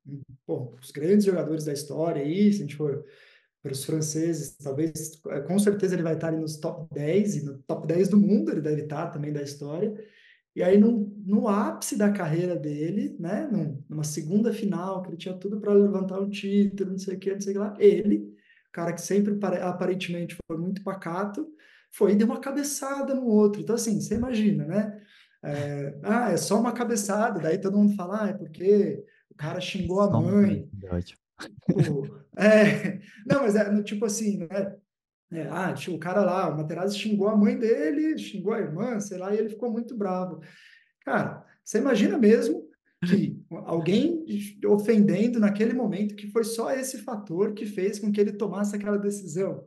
[0.47, 3.05] bom, os grandes jogadores da história aí, se a gente for
[3.63, 7.45] para os franceses, talvez, é, com certeza ele vai estar ali nos top 10, e
[7.45, 9.95] no top 10 do mundo ele deve estar também da história.
[10.55, 13.49] E aí, no, no ápice da carreira dele, né,
[13.89, 17.33] numa segunda final, que ele tinha tudo para levantar um título, não sei o que,
[17.33, 18.35] não sei o que lá, ele,
[18.73, 21.47] cara que sempre aparentemente foi muito pacato,
[21.93, 23.61] foi e deu uma cabeçada no outro.
[23.61, 25.01] Então, assim, você imagina, né?
[25.43, 29.61] É, ah, é só uma cabeçada, daí todo mundo fala, ah, é porque o cara
[29.61, 30.69] xingou a mãe.
[32.37, 34.77] É, não, mas é tipo assim, né?
[35.33, 39.19] É, ah, o cara lá, o Materazzi xingou a mãe dele, xingou a irmã, sei
[39.19, 40.41] lá, e ele ficou muito bravo.
[41.05, 42.69] Cara, você imagina mesmo
[43.07, 44.25] que alguém
[44.67, 48.99] ofendendo naquele momento que foi só esse fator que fez com que ele tomasse aquela
[48.99, 49.65] decisão.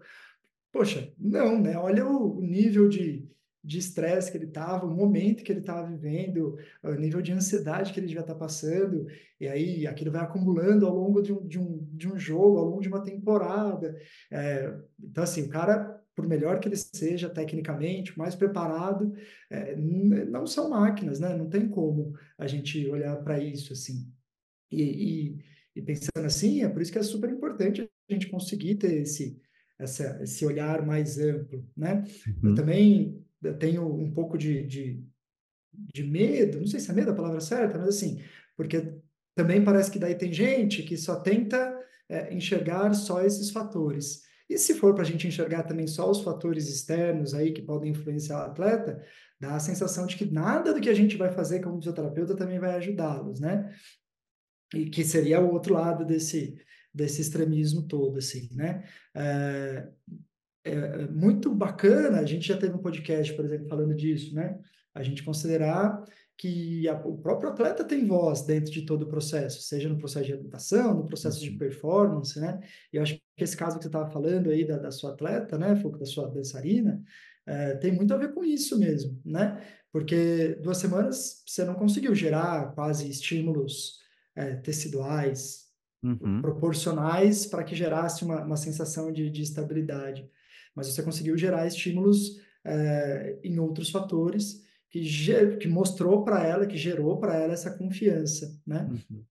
[0.71, 1.77] Poxa, não, né?
[1.77, 3.27] Olha o nível de,
[3.63, 7.93] de estresse que ele estava, o momento que ele estava vivendo, o nível de ansiedade
[7.93, 9.07] que ele devia estar tá passando,
[9.39, 12.65] e aí aquilo vai acumulando ao longo de um, de um, de um jogo, ao
[12.65, 13.97] longo de uma temporada.
[14.29, 19.13] É, então, assim, o cara, por melhor que ele seja tecnicamente, mais preparado,
[19.49, 21.33] é, não são máquinas, né?
[21.35, 24.11] Não tem como a gente olhar para isso, assim.
[24.69, 25.37] E, e,
[25.77, 29.39] e, pensando assim, é por isso que é super importante a gente conseguir ter esse,
[29.79, 32.03] essa, esse olhar mais amplo, né?
[32.27, 32.49] Uhum.
[32.49, 35.03] Eu também eu tenho um pouco de, de,
[35.93, 38.21] de medo, não sei se é medo a palavra certa, mas assim,
[38.55, 38.93] porque
[39.35, 41.79] também parece que daí tem gente que só tenta
[42.09, 44.21] é, enxergar só esses fatores.
[44.49, 47.91] E se for para a gente enxergar também só os fatores externos aí que podem
[47.91, 49.03] influenciar o atleta,
[49.39, 52.59] dá a sensação de que nada do que a gente vai fazer como fisioterapeuta também
[52.59, 53.73] vai ajudá-los, né?
[54.73, 56.59] E que seria o outro lado desse,
[56.93, 58.83] desse extremismo todo, assim, né?
[59.15, 59.87] É,
[60.63, 64.59] é, é muito bacana, a gente já teve um podcast, por exemplo, falando disso, né?
[64.93, 66.03] A gente considerar
[66.37, 70.25] que a, o próprio atleta tem voz dentro de todo o processo, seja no processo
[70.25, 71.51] de adaptação, no processo uhum.
[71.51, 72.59] de performance, né?
[72.91, 75.57] E eu acho que esse caso que você estava falando aí da, da sua atleta,
[75.57, 77.01] né, Foco, da sua dançarina,
[77.45, 79.61] é, tem muito a ver com isso mesmo, né?
[79.91, 83.99] Porque duas semanas você não conseguiu gerar quase estímulos
[84.35, 85.67] é, teciduais
[86.03, 86.41] uhum.
[86.41, 90.27] proporcionais para que gerasse uma, uma sensação de, de, estabilidade.
[90.75, 95.01] Mas você conseguiu gerar estímulos é, em outros fatores que,
[95.59, 98.87] que mostrou para ela, que gerou para ela essa confiança, né?
[98.89, 99.23] Uhum.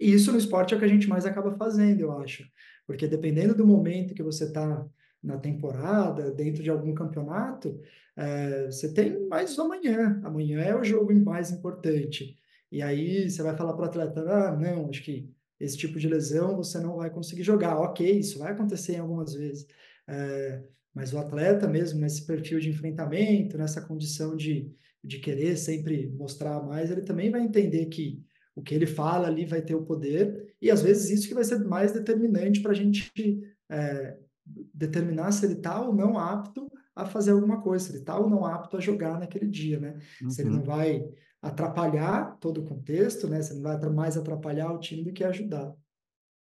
[0.00, 2.48] E isso no esporte é o que a gente mais acaba fazendo, eu acho.
[2.86, 4.86] Porque dependendo do momento que você está
[5.22, 7.80] na temporada, dentro de algum campeonato,
[8.16, 10.20] é, você tem mais amanhã.
[10.24, 12.36] Amanhã é o jogo mais importante.
[12.70, 15.28] E aí você vai falar para o atleta, ah, não, acho que
[15.58, 17.78] esse tipo de lesão você não vai conseguir jogar.
[17.78, 19.66] Ok, isso vai acontecer algumas vezes.
[20.08, 20.62] É,
[20.94, 24.72] mas o atleta mesmo, nesse perfil de enfrentamento, nessa condição de,
[25.04, 28.22] de querer sempre mostrar mais, ele também vai entender que
[28.54, 31.44] o que ele fala ali vai ter o poder, e às vezes isso que vai
[31.44, 33.12] ser mais determinante para a gente
[33.70, 34.16] é,
[34.74, 38.28] determinar se ele está ou não apto a fazer alguma coisa, se ele está ou
[38.28, 40.00] não apto a jogar naquele dia, né?
[40.20, 40.30] Uhum.
[40.30, 40.64] Se ele não uhum.
[40.64, 41.08] vai
[41.40, 43.40] atrapalhar todo o contexto, né?
[43.40, 45.72] Se ele não vai mais atrapalhar o time do que ajudar.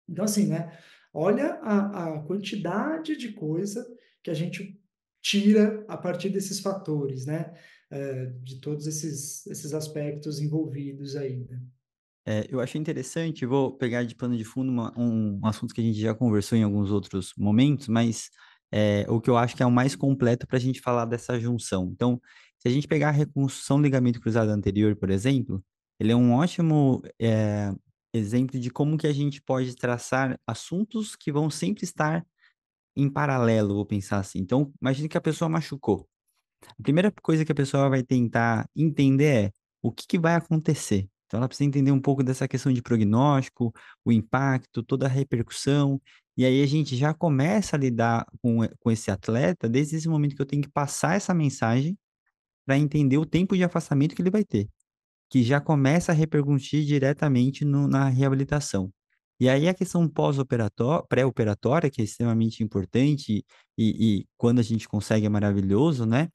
[0.08, 0.76] Então, assim, né?
[1.12, 3.84] Olha a, a quantidade de coisa
[4.22, 4.80] que a gente
[5.20, 7.52] tira a partir desses fatores, né?
[7.90, 11.60] É, de todos esses, esses aspectos envolvidos né?
[12.26, 15.80] É, eu achei interessante, vou pegar de pano de fundo uma, um, um, assunto que
[15.80, 18.30] a gente já conversou em alguns outros momentos, mas
[18.70, 21.40] é, o que eu acho que é o mais completo para a gente falar dessa
[21.40, 21.90] junção.
[21.92, 22.20] Então,
[22.58, 25.64] se a gente pegar a reconstrução do ligamento cruzado anterior, por exemplo,
[25.98, 27.72] ele é um ótimo é,
[28.12, 32.24] exemplo de como que a gente pode traçar assuntos que vão sempre estar
[32.96, 34.40] em paralelo, vou pensar assim.
[34.40, 36.08] Então, imagine que a pessoa machucou.
[36.78, 41.08] A primeira coisa que a pessoa vai tentar entender é o que, que vai acontecer.
[41.26, 43.72] Então, ela precisa entender um pouco dessa questão de prognóstico,
[44.04, 46.00] o impacto, toda a repercussão.
[46.36, 50.34] E aí a gente já começa a lidar com, com esse atleta desde esse momento
[50.34, 51.96] que eu tenho que passar essa mensagem
[52.66, 54.68] para entender o tempo de afastamento que ele vai ter,
[55.30, 58.92] que já começa a repercutir diretamente no, na reabilitação.
[59.40, 60.06] E aí a questão
[61.08, 63.44] pré-operatória, que é extremamente importante
[63.78, 66.28] e, e, quando a gente consegue é maravilhoso, né?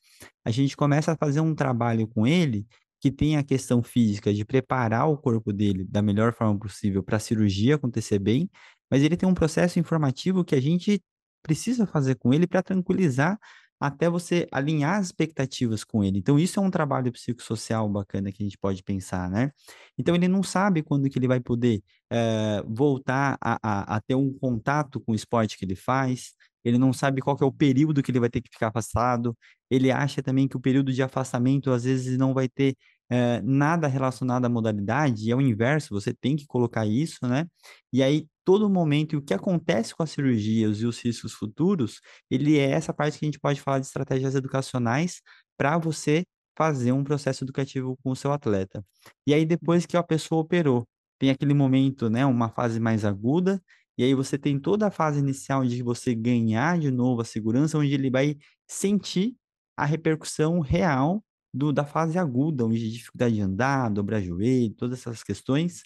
[0.43, 2.65] A gente começa a fazer um trabalho com ele
[2.99, 7.17] que tem a questão física de preparar o corpo dele da melhor forma possível para
[7.17, 8.49] a cirurgia acontecer bem,
[8.89, 10.99] mas ele tem um processo informativo que a gente
[11.43, 13.37] precisa fazer com ele para tranquilizar
[13.79, 16.19] até você alinhar as expectativas com ele.
[16.19, 19.51] Então, isso é um trabalho psicossocial bacana que a gente pode pensar, né?
[19.97, 24.15] Então, ele não sabe quando que ele vai poder é, voltar a, a, a, ter
[24.15, 26.33] um contato com o esporte que ele faz,
[26.63, 29.37] ele não sabe qual é o período que ele vai ter que ficar afastado,
[29.69, 32.75] ele acha também que o período de afastamento, às vezes, não vai ter
[33.09, 37.45] é, nada relacionado à modalidade, e é o inverso, você tem que colocar isso, né?
[37.93, 41.99] E aí, todo momento, e o que acontece com as cirurgias e os riscos futuros,
[42.29, 45.21] ele é essa parte que a gente pode falar de estratégias educacionais
[45.57, 46.23] para você
[46.57, 48.85] fazer um processo educativo com o seu atleta.
[49.27, 50.87] E aí, depois que a pessoa operou,
[51.19, 53.61] tem aquele momento, né, uma fase mais aguda,
[53.97, 57.77] e aí você tem toda a fase inicial de você ganhar de novo a segurança,
[57.77, 59.35] onde ele vai sentir
[59.77, 65.23] a repercussão real do, da fase aguda, onde dificuldade de andar, dobrar joelho, todas essas
[65.23, 65.83] questões,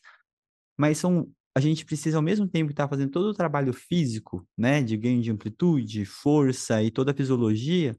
[0.78, 4.48] mas são a gente precisa, ao mesmo tempo que está fazendo todo o trabalho físico,
[4.58, 7.96] né, de ganho de amplitude, força e toda a fisiologia,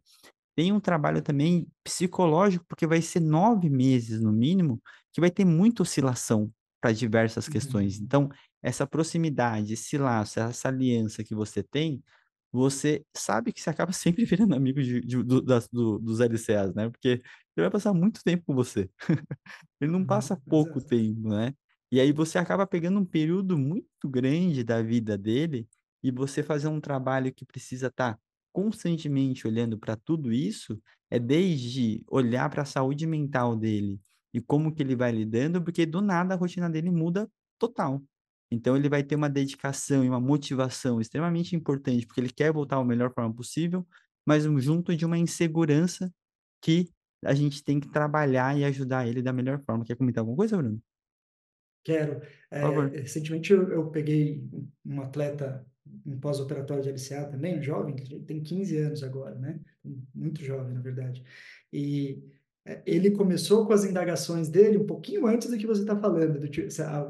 [0.57, 4.81] tem um trabalho também psicológico, porque vai ser nove meses, no mínimo,
[5.12, 7.99] que vai ter muita oscilação para diversas questões.
[7.99, 8.05] Uhum.
[8.05, 8.29] Então,
[8.62, 12.03] essa proximidade, esse laço, essa aliança que você tem,
[12.51, 16.75] você sabe que você acaba sempre virando amigo de, de, do, das, do, dos LCAs,
[16.75, 16.88] né?
[16.88, 17.23] Porque ele
[17.57, 18.88] vai passar muito tempo com você.
[19.81, 21.55] ele não passa pouco tempo, né?
[21.90, 25.68] E aí você acaba pegando um período muito grande da vida dele
[26.03, 28.20] e você fazer um trabalho que precisa estar tá
[28.53, 34.00] constantemente olhando para tudo isso, é desde olhar para a saúde mental dele
[34.33, 38.03] e como que ele vai lidando, porque do nada a rotina dele muda total.
[38.50, 42.76] Então ele vai ter uma dedicação e uma motivação extremamente importante, porque ele quer voltar
[42.76, 43.87] da melhor forma possível,
[44.26, 46.12] mas junto de uma insegurança
[46.62, 46.88] que
[47.24, 49.85] a gente tem que trabalhar e ajudar ele da melhor forma.
[49.85, 50.81] Quer comentar alguma coisa, Bruno?
[51.84, 52.20] Quero.
[52.50, 52.60] É,
[53.00, 54.44] recentemente eu, eu, peguei
[54.84, 55.64] um atleta
[56.06, 59.60] um pós-operatório de LCA também, um jovem, que tem 15 anos agora, né?
[60.14, 61.22] Muito jovem, na verdade.
[61.72, 62.22] E
[62.64, 66.40] é, ele começou com as indagações dele um pouquinho antes do que você está falando.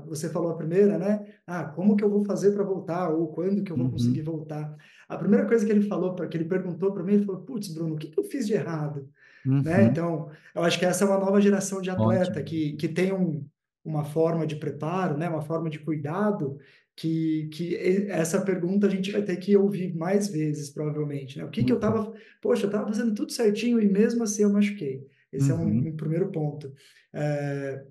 [0.07, 1.27] você falou a primeira, né?
[1.47, 3.11] Ah, como que eu vou fazer para voltar?
[3.11, 3.93] Ou quando que eu vou uhum.
[3.93, 4.77] conseguir voltar?
[5.09, 7.95] A primeira coisa que ele falou, que ele perguntou para mim, ele falou: Putz, Bruno,
[7.95, 9.09] o que, que eu fiz de errado?
[9.45, 9.55] Né?
[9.55, 9.63] Uhum.
[9.63, 9.85] Né?
[9.85, 13.45] Então, eu acho que essa é uma nova geração de atleta que, que tem um,
[13.85, 15.29] uma forma de preparo, né?
[15.29, 16.59] uma forma de cuidado
[16.97, 17.77] que, que
[18.11, 21.39] essa pergunta a gente vai ter que ouvir mais vezes, provavelmente.
[21.39, 21.45] Né?
[21.45, 22.09] O que, que eu estava...
[22.09, 22.15] Uhum.
[22.43, 25.07] Poxa, eu estava fazendo tudo certinho e mesmo assim eu machuquei.
[25.33, 25.59] Esse uhum.
[25.59, 25.89] é um, uhum.
[25.89, 26.73] um, primeiro ponto.
[27.15, 27.85] É,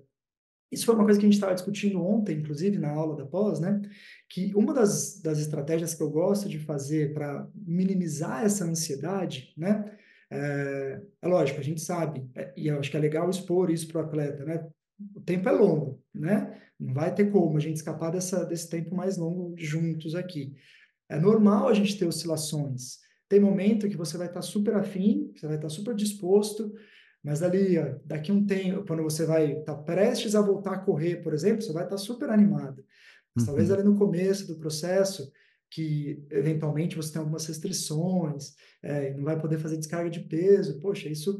[0.70, 3.58] isso foi uma coisa que a gente estava discutindo ontem, inclusive, na aula da pós,
[3.58, 3.82] né?
[4.28, 9.92] Que uma das, das estratégias que eu gosto de fazer para minimizar essa ansiedade, né?
[10.30, 13.88] É, é, lógico, a gente sabe, é, e eu acho que é legal expor isso
[13.88, 14.64] para o atleta, né?
[15.14, 16.60] O tempo é longo, né?
[16.78, 20.54] Não vai ter como a gente escapar dessa, desse tempo mais longo juntos aqui.
[21.08, 22.98] É normal a gente ter oscilações.
[23.28, 26.72] Tem momento que você vai estar super afim, você vai estar super disposto,
[27.22, 31.16] mas ali, ó, daqui um tempo, quando você vai estar prestes a voltar a correr,
[31.16, 32.84] por exemplo, você vai estar super animado.
[33.34, 33.46] Mas uhum.
[33.46, 35.30] talvez ali no começo do processo,
[35.70, 41.08] que eventualmente você tem algumas restrições, é, não vai poder fazer descarga de peso, poxa,
[41.08, 41.38] isso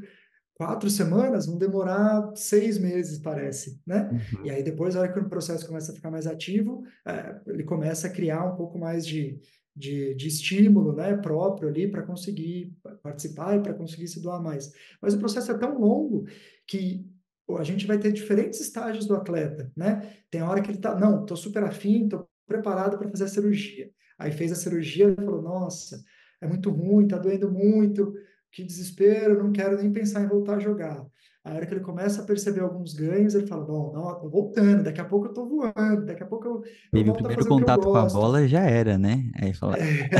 [0.60, 4.10] quatro semanas vão demorar seis meses, parece, né?
[4.12, 4.44] Uhum.
[4.44, 7.64] E aí depois, a hora que o processo começa a ficar mais ativo, é, ele
[7.64, 9.40] começa a criar um pouco mais de,
[9.74, 14.70] de, de estímulo, né, próprio ali para conseguir participar e para conseguir se doar mais.
[15.00, 16.26] Mas o processo é tão longo
[16.66, 17.08] que
[17.56, 20.14] a gente vai ter diferentes estágios do atleta, né?
[20.30, 23.90] Tem hora que ele tá, não, tô super afim, tô preparado para fazer a cirurgia.
[24.18, 26.04] Aí fez a cirurgia e falou, nossa,
[26.38, 28.12] é muito ruim, tá doendo muito,
[28.52, 31.06] que desespero, não quero nem pensar em voltar a jogar.
[31.42, 34.82] A hora que ele começa a perceber alguns ganhos, ele fala: Bom, não, tô voltando,
[34.82, 36.62] daqui a pouco eu tô voando, daqui a pouco eu.
[36.92, 39.30] Teve o primeiro contato com a bola, já era, né?
[39.40, 39.78] Aí fala.
[39.78, 40.10] É,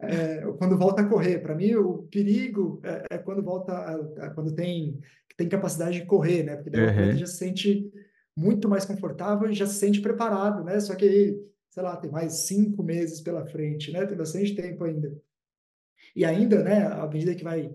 [0.00, 3.94] é, quando volta a correr, para mim o perigo é, é quando volta, a,
[4.26, 4.98] a, quando tem,
[5.36, 6.56] tem capacidade de correr, né?
[6.56, 7.16] Porque daí uhum.
[7.16, 7.90] já se sente
[8.34, 10.80] muito mais confortável e já se sente preparado, né?
[10.80, 14.06] Só que, sei lá, tem mais cinco meses pela frente, né?
[14.06, 15.12] Tem bastante tempo ainda.
[16.14, 17.74] E ainda, né, à medida que vai,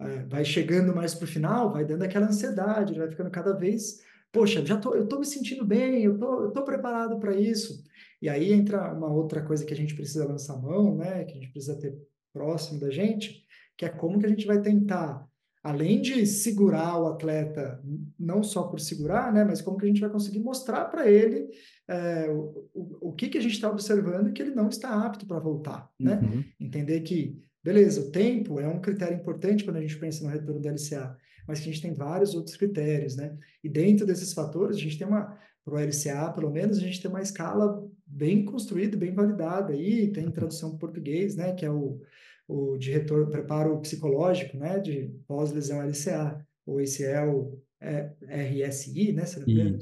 [0.00, 4.00] é, vai chegando mais para o final, vai dando aquela ansiedade, vai ficando cada vez,
[4.32, 7.82] poxa, já tô, eu estou me sentindo bem, eu tô, eu tô preparado para isso.
[8.20, 11.34] E aí entra uma outra coisa que a gente precisa lançar mão, né, que a
[11.34, 11.96] gente precisa ter
[12.32, 13.44] próximo da gente,
[13.76, 15.26] que é como que a gente vai tentar,
[15.62, 17.80] além de segurar o atleta,
[18.18, 21.48] não só por segurar, né, mas como que a gente vai conseguir mostrar para ele
[21.86, 25.26] é, o, o, o, que, que a gente está observando que ele não está apto
[25.26, 26.20] para voltar, né?
[26.22, 26.44] Uhum.
[26.60, 30.60] Entender que Beleza, o tempo é um critério importante quando a gente pensa no retorno
[30.60, 31.16] do LCA,
[31.46, 33.36] mas que a gente tem vários outros critérios, né?
[33.62, 37.00] E dentro desses fatores, a gente tem uma, para o LCA, pelo menos, a gente
[37.00, 41.52] tem uma escala bem construída, bem validada aí, tem tradução em português, né?
[41.54, 42.00] Que é o,
[42.46, 44.78] o de retorno, preparo psicológico, né?
[44.78, 49.24] De pós-lesão LCA, ou ACL é, RSI, né?
[49.24, 49.78] Se não me engano.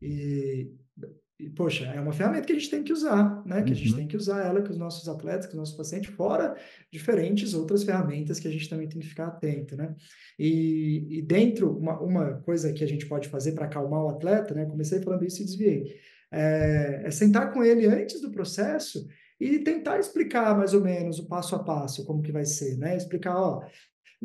[0.00, 0.70] E
[1.38, 3.62] e, poxa, é uma ferramenta que a gente tem que usar, né?
[3.62, 3.96] Que a gente uhum.
[3.98, 6.56] tem que usar ela com os nossos atletas, com os nossos pacientes, fora
[6.90, 9.94] diferentes outras ferramentas que a gente também tem que ficar atento, né?
[10.38, 14.54] E, e dentro, uma, uma coisa que a gente pode fazer para acalmar o atleta,
[14.54, 14.64] né?
[14.64, 16.00] Comecei falando isso e desviei.
[16.32, 19.06] É, é sentar com ele antes do processo
[19.38, 22.96] e tentar explicar mais ou menos o passo a passo, como que vai ser, né?
[22.96, 23.62] Explicar, ó,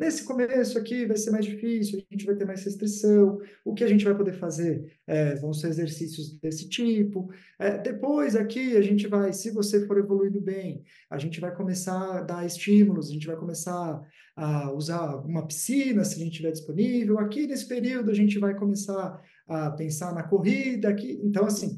[0.02, 3.38] Nesse começo aqui vai ser mais difícil, a gente vai ter mais restrição.
[3.64, 7.32] O que a gente vai poder fazer é, vão ser exercícios desse tipo.
[7.60, 12.18] É, depois aqui a gente vai, se você for evoluindo bem, a gente vai começar
[12.18, 14.02] a dar estímulos, a gente vai começar
[14.36, 17.20] a usar uma piscina se a gente tiver disponível.
[17.20, 20.90] Aqui nesse período a gente vai começar a pensar na corrida.
[20.90, 21.22] Aqui.
[21.24, 21.78] Então, assim,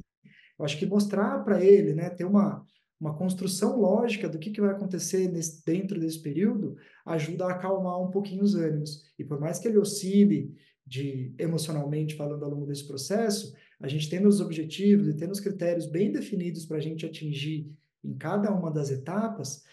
[0.57, 2.65] eu acho que mostrar para ele, né, ter uma
[2.99, 6.75] uma construção lógica do que, que vai acontecer nesse, dentro desse período
[7.05, 9.03] ajuda a acalmar um pouquinho os ânimos.
[9.19, 14.09] E por mais que ele oscile de emocionalmente falando ao longo desse processo, a gente
[14.09, 17.71] tendo os objetivos e tendo os critérios bem definidos para a gente atingir
[18.03, 19.63] em cada uma das etapas,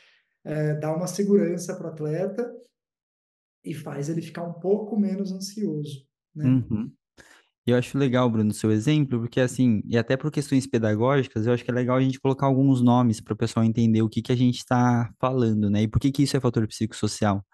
[0.45, 2.53] é, dá uma segurança para o atleta
[3.65, 6.07] e faz ele ficar um pouco menos ansioso.
[6.35, 6.47] Né?
[6.47, 6.93] Uhum.
[7.67, 11.63] Eu acho legal, Bruno, seu exemplo, porque assim, e até por questões pedagógicas, eu acho
[11.65, 14.33] que é legal a gente colocar alguns nomes para o pessoal entender o que que
[14.33, 15.83] a gente está falando, né?
[15.83, 17.45] E por que que isso é fator psicossocial.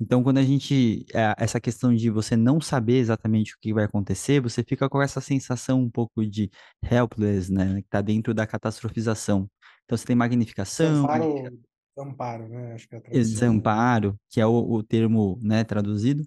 [0.00, 3.84] Então, quando a gente, é, essa questão de você não saber exatamente o que vai
[3.84, 6.48] acontecer, você fica com essa sensação um pouco de
[6.88, 7.74] helpless, né?
[7.82, 9.50] Que está dentro da catastrofização.
[9.84, 11.02] Então, você tem magnificação.
[11.02, 11.58] Desamparo,
[11.96, 12.74] desamparo né?
[12.74, 16.22] Acho que é a Desamparo, que é o, o termo, né, traduzido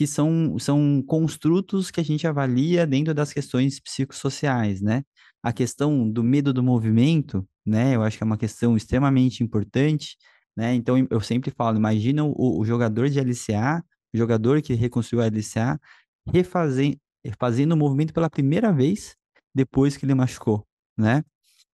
[0.00, 5.02] que são, são construtos que a gente avalia dentro das questões psicossociais, né?
[5.42, 7.94] A questão do medo do movimento, né?
[7.94, 10.16] Eu acho que é uma questão extremamente importante,
[10.56, 10.74] né?
[10.74, 13.84] Então, eu sempre falo, imagina o, o jogador de LCA
[14.14, 15.78] jogador que reconstruiu a LCA
[16.32, 16.96] refazendo,
[17.38, 19.14] fazendo o movimento pela primeira vez
[19.54, 21.22] depois que ele machucou, né?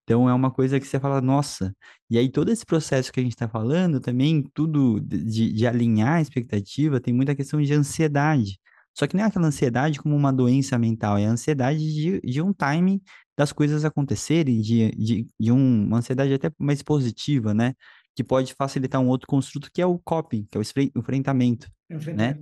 [0.07, 1.75] Então é uma coisa que você fala, nossa.
[2.09, 6.15] E aí todo esse processo que a gente está falando, também tudo de, de alinhar
[6.15, 8.57] a expectativa, tem muita questão de ansiedade.
[8.97, 12.41] Só que não é aquela ansiedade como uma doença mental, é a ansiedade de, de
[12.41, 13.01] um timing
[13.37, 17.75] das coisas acontecerem, de, de, de um, uma ansiedade até mais positiva, né?
[18.15, 20.63] Que pode facilitar um outro construto que é o coping, que é o
[20.99, 21.69] enfrentamento,
[22.15, 22.39] né?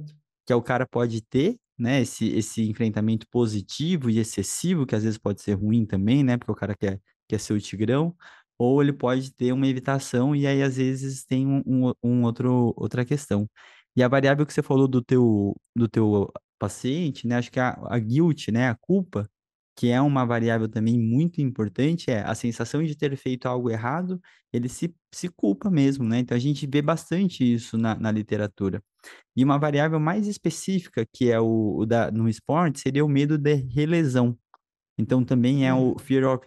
[0.46, 5.02] Que é o cara pode ter, né, esse, esse enfrentamento positivo e excessivo, que às
[5.02, 6.36] vezes pode ser ruim também, né?
[6.36, 8.14] Porque o cara quer que é seu tigrão,
[8.58, 12.74] ou ele pode ter uma evitação e aí às vezes tem um, um, um, outro
[12.76, 13.48] outra questão.
[13.96, 17.76] E a variável que você falou do teu do teu paciente, né, acho que a,
[17.88, 19.28] a guilt, né, a culpa,
[19.76, 24.20] que é uma variável também muito importante, é a sensação de ter feito algo errado,
[24.52, 26.20] ele se, se culpa mesmo, né?
[26.20, 28.82] Então a gente vê bastante isso na, na literatura.
[29.36, 33.38] E uma variável mais específica, que é o, o da, no esporte, seria o medo
[33.38, 34.38] de relesão.
[34.96, 35.98] Então também é o uhum.
[35.98, 36.44] fear of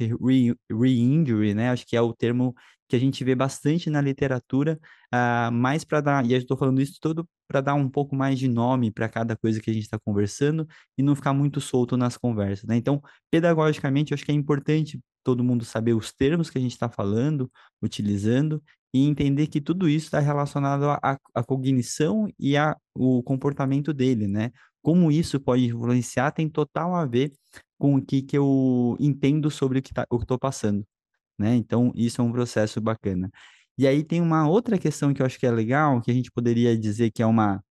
[0.71, 1.69] re-injury, né?
[1.69, 2.55] Acho que é o termo
[2.87, 4.79] que a gente vê bastante na literatura,
[5.13, 8.39] uh, mais para dar, e eu estou falando isso todo para dar um pouco mais
[8.39, 10.67] de nome para cada coisa que a gente está conversando
[10.97, 12.77] e não ficar muito solto nas conversas, né?
[12.77, 16.71] Então, pedagogicamente, eu acho que é importante todo mundo saber os termos que a gente
[16.71, 22.75] está falando, utilizando, e entender que tudo isso está relacionado à cognição e ao
[23.23, 24.51] comportamento dele, né?
[24.81, 27.31] Como isso pode influenciar tem total a ver
[27.77, 30.85] com o que, que eu entendo sobre o que tá, estou passando,
[31.37, 31.55] né?
[31.55, 33.31] Então, isso é um processo bacana.
[33.77, 36.31] E aí tem uma outra questão que eu acho que é legal, que a gente
[36.31, 37.63] poderia dizer que é uma,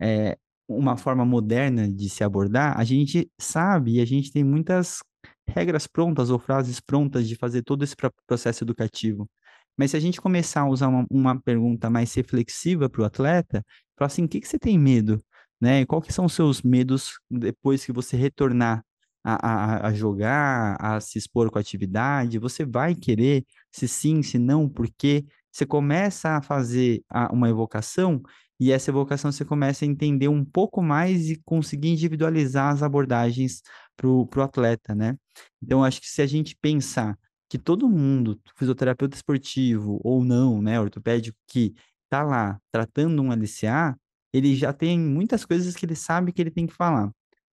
[0.00, 0.36] é,
[0.68, 2.78] uma forma moderna de se abordar.
[2.78, 5.02] A gente sabe a gente tem muitas
[5.46, 7.94] regras prontas ou frases prontas de fazer todo esse
[8.26, 9.28] processo educativo.
[9.76, 13.64] Mas se a gente começar a usar uma, uma pergunta mais reflexiva para o atleta,
[13.96, 15.22] falar assim, o que, que você tem medo?
[15.60, 15.86] Né?
[15.86, 18.84] Qual que são os seus medos depois que você retornar
[19.24, 24.22] a, a, a jogar, a se expor com a atividade, você vai querer, se sim,
[24.22, 28.22] se não, porque você começa a fazer a, uma evocação
[28.58, 33.60] e essa evocação você começa a entender um pouco mais e conseguir individualizar as abordagens
[33.96, 35.16] para o atleta, né?
[35.62, 37.18] Então, acho que se a gente pensar
[37.48, 43.96] que todo mundo, fisioterapeuta esportivo ou não, né, ortopédico, que está lá tratando um LCA,
[44.32, 47.10] ele já tem muitas coisas que ele sabe que ele tem que falar.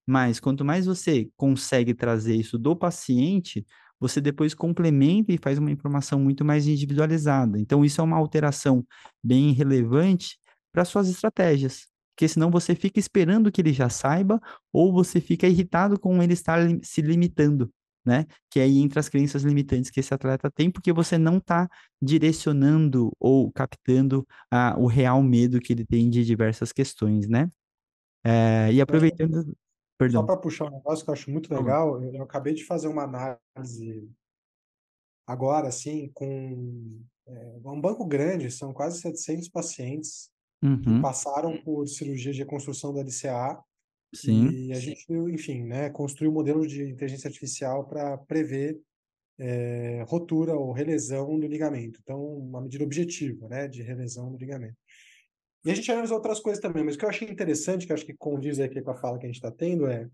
[0.10, 3.64] Mas quanto mais você consegue trazer isso do paciente,
[4.00, 7.60] você depois complementa e faz uma informação muito mais individualizada.
[7.60, 8.84] Então, isso é uma alteração
[9.24, 10.40] bem relevante
[10.72, 11.86] para suas estratégias.
[12.16, 14.42] Porque senão você fica esperando que ele já saiba,
[14.74, 17.72] ou você fica irritado com ele estar se limitando,
[18.04, 18.26] né?
[18.50, 21.70] Que aí entra as crenças limitantes que esse atleta tem, porque você não está
[22.02, 27.48] direcionando ou captando ah, o real medo que ele tem de diversas questões, né?
[28.24, 29.56] É, e aproveitando.
[30.00, 30.22] Perdão.
[30.22, 32.88] Só para puxar um negócio que eu acho muito legal, eu, eu acabei de fazer
[32.88, 34.10] uma análise
[35.28, 40.32] agora, assim, com é, um banco grande, são quase 700 pacientes
[40.64, 40.82] uhum.
[40.82, 43.62] que passaram por cirurgia de reconstrução da LCA.
[44.16, 44.48] Sim.
[44.50, 48.80] E a gente, enfim, né, construiu um modelo de inteligência artificial para prever
[49.38, 52.00] é, rotura ou relesão do ligamento.
[52.02, 54.78] Então, uma medida objetiva, né, de relesão do ligamento.
[55.66, 58.06] E a gente analisa outras coisas também, mas o que eu achei interessante, que acho
[58.06, 60.10] que condiz aqui com a fala que a gente está tendo, é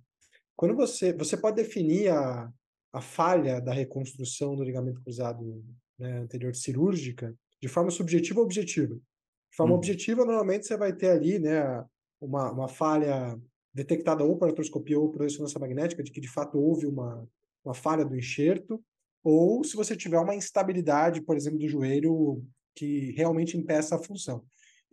[0.56, 2.52] quando você, você pode definir a,
[2.94, 5.64] a falha da reconstrução do ligamento cruzado
[6.00, 8.96] né, anterior cirúrgica de forma subjetiva ou objetiva.
[8.96, 9.78] De forma hum.
[9.78, 11.84] objetiva, normalmente você vai ter ali né,
[12.20, 13.40] uma, uma falha
[13.74, 17.28] detectada ou por artroscopia ou por ressonância magnética, de que de fato houve uma,
[17.64, 18.82] uma falha do enxerto,
[19.24, 22.44] ou se você tiver uma instabilidade, por exemplo, do joelho
[22.74, 24.44] que realmente impeça a função.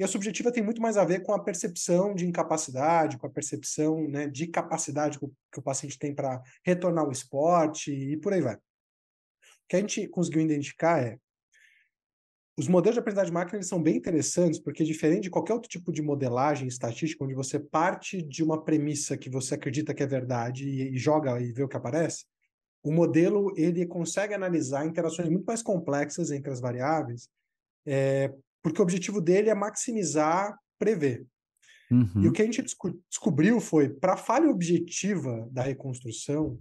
[0.02, 3.30] E a subjetiva tem muito mais a ver com a percepção de incapacidade, com a
[3.30, 8.40] percepção né, de capacidade que o paciente tem para retornar ao esporte e por aí
[8.40, 8.56] vai.
[8.56, 8.60] O
[9.68, 11.16] que a gente conseguiu identificar é
[12.58, 15.68] os modelos de aprendizagem de máquina eles são bem interessantes porque diferente de qualquer outro
[15.68, 20.06] tipo de modelagem estatística onde você parte de uma premissa que você acredita que é
[20.06, 22.24] verdade e, e joga e vê o que aparece,
[22.82, 27.28] o modelo ele consegue analisar interações muito mais complexas entre as variáveis
[27.86, 28.32] é,
[28.62, 31.26] porque o objetivo dele é maximizar prever.
[31.90, 32.10] Uhum.
[32.14, 32.32] E o uhum.
[32.32, 36.58] que a gente desco descobriu foi, para a falha objetiva da reconstrução,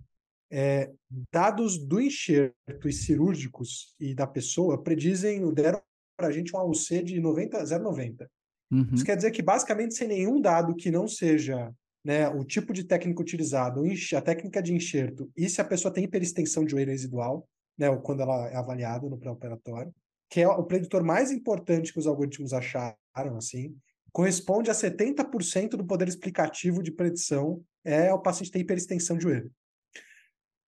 [0.52, 0.92] é,
[1.32, 5.82] dados do enxerto e cirúrgicos e da pessoa predizem, deram
[6.18, 8.28] para a gente um AUC de 90, 0,90.
[8.70, 8.90] Uhum.
[8.94, 11.74] Isso quer dizer que, basicamente, sem nenhum dado que não seja
[12.04, 13.84] né, o tipo de técnica utilizado,
[14.16, 17.48] a técnica de enxerto, e se a pessoa tem hiperextensão de joelho residual,
[17.78, 19.94] né, quando ela é avaliada no pré-operatório,
[20.32, 22.96] que é o preditor mais importante que os algoritmos acharam,
[23.38, 23.78] assim,
[24.14, 29.52] corresponde a 70% do poder explicativo de predição é o paciente ter hiperextensão de joelho.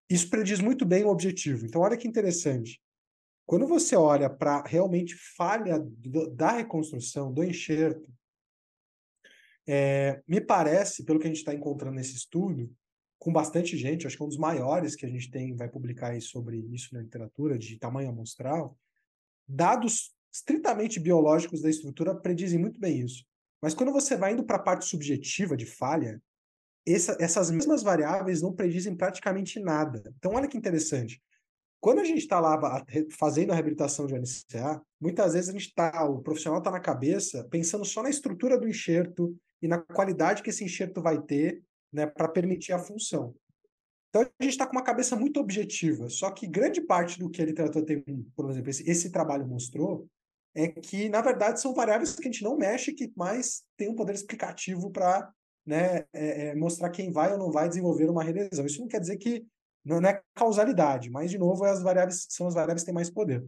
[0.08, 1.64] Isso prediz muito bem o objetivo.
[1.64, 2.78] Então, olha que interessante.
[3.46, 8.12] Quando você olha para realmente falha do, da reconstrução, do enxerto,
[9.66, 12.70] é, me parece, pelo que a gente está encontrando nesse estudo,
[13.18, 16.20] com bastante gente, acho que é um dos maiores que a gente tem, vai publicar
[16.20, 18.76] sobre isso na literatura, de tamanho amostral,
[19.46, 23.24] dados estritamente biológicos da estrutura predizem muito bem isso.
[23.62, 26.20] Mas quando você vai indo para a parte subjetiva de falha,
[26.86, 30.02] essa, essas mesmas variáveis não predizem praticamente nada.
[30.18, 31.22] Então, olha que interessante.
[31.80, 36.04] Quando a gente está lá fazendo a reabilitação de NCA, muitas vezes a gente está,
[36.04, 40.50] o profissional está na cabeça pensando só na estrutura do enxerto e na qualidade que
[40.50, 43.34] esse enxerto vai ter né, para permitir a função.
[44.14, 47.42] Então a gente está com uma cabeça muito objetiva, só que grande parte do que
[47.42, 48.00] a literatura tem,
[48.36, 50.06] por exemplo, esse, esse trabalho mostrou,
[50.54, 53.96] é que, na verdade, são variáveis que a gente não mexe, que mais tem um
[53.96, 55.28] poder explicativo para
[55.66, 58.64] né, é, é, mostrar quem vai ou não vai desenvolver uma relesão.
[58.64, 59.44] Isso não quer dizer que
[59.84, 63.44] não é causalidade, mas, de novo, as variáveis são as variáveis que têm mais poder.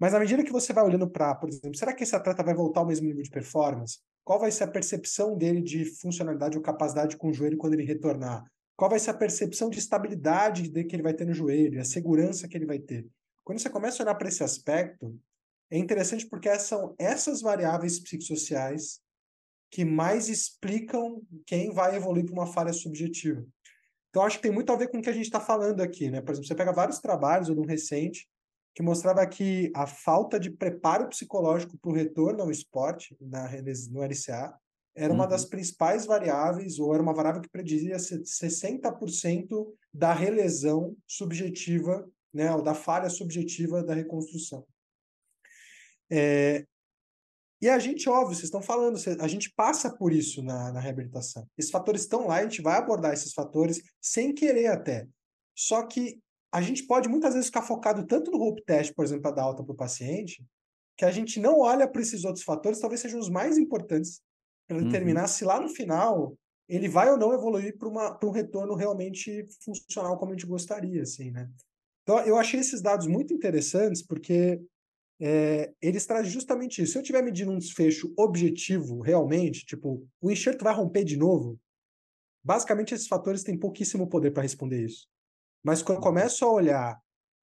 [0.00, 2.54] Mas à medida que você vai olhando para, por exemplo, será que esse atleta vai
[2.54, 4.00] voltar ao mesmo nível de performance?
[4.24, 7.84] Qual vai ser a percepção dele de funcionalidade ou capacidade com o joelho quando ele
[7.84, 8.44] retornar?
[8.80, 11.84] Qual vai ser a percepção de estabilidade de que ele vai ter no joelho, a
[11.84, 13.06] segurança que ele vai ter?
[13.44, 15.20] Quando você começa a olhar para esse aspecto,
[15.70, 18.98] é interessante porque são essas variáveis psicossociais
[19.70, 23.46] que mais explicam quem vai evoluir para uma falha subjetiva.
[24.08, 26.10] Então, acho que tem muito a ver com o que a gente está falando aqui,
[26.10, 26.22] né?
[26.22, 28.26] Por exemplo, você pega vários trabalhos, ou um recente,
[28.74, 33.46] que mostrava que a falta de preparo psicológico para o retorno ao esporte na,
[33.90, 34.58] no LCA
[34.94, 35.50] era uma das uhum.
[35.50, 42.74] principais variáveis, ou era uma variável que predizia 60% da relesão subjetiva, né, ou da
[42.74, 44.66] falha subjetiva da reconstrução.
[46.10, 46.64] É,
[47.62, 51.46] e a gente, óbvio, vocês estão falando, a gente passa por isso na, na reabilitação.
[51.58, 55.06] Esses fatores estão lá, a gente vai abordar esses fatores sem querer até.
[55.54, 56.18] Só que
[56.50, 59.42] a gente pode muitas vezes ficar focado tanto no hope test, por exemplo, para dar
[59.42, 60.42] alta para o paciente,
[60.96, 64.22] que a gente não olha para esses outros fatores, talvez sejam os mais importantes,
[64.70, 64.84] para uhum.
[64.84, 65.28] determinar uhum.
[65.28, 70.30] se lá no final ele vai ou não evoluir para um retorno realmente funcional como
[70.30, 71.50] a gente gostaria, assim, né?
[72.04, 74.62] Então, eu achei esses dados muito interessantes, porque
[75.20, 76.92] é, eles trazem justamente isso.
[76.92, 81.58] Se eu estiver medindo um desfecho objetivo, realmente, tipo, o enxerto vai romper de novo,
[82.44, 85.08] basicamente esses fatores têm pouquíssimo poder para responder isso.
[85.64, 87.00] Mas quando eu começo a olhar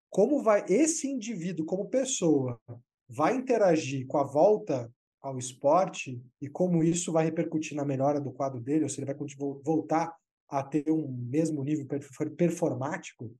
[0.09, 2.57] como vai esse indivíduo, como pessoa,
[3.09, 4.89] vai interagir com a volta
[5.21, 9.11] ao esporte e como isso vai repercutir na melhora do quadro dele, ou se ele
[9.11, 9.15] vai
[9.63, 10.15] voltar
[10.49, 11.85] a ter um mesmo nível
[12.37, 13.33] performático,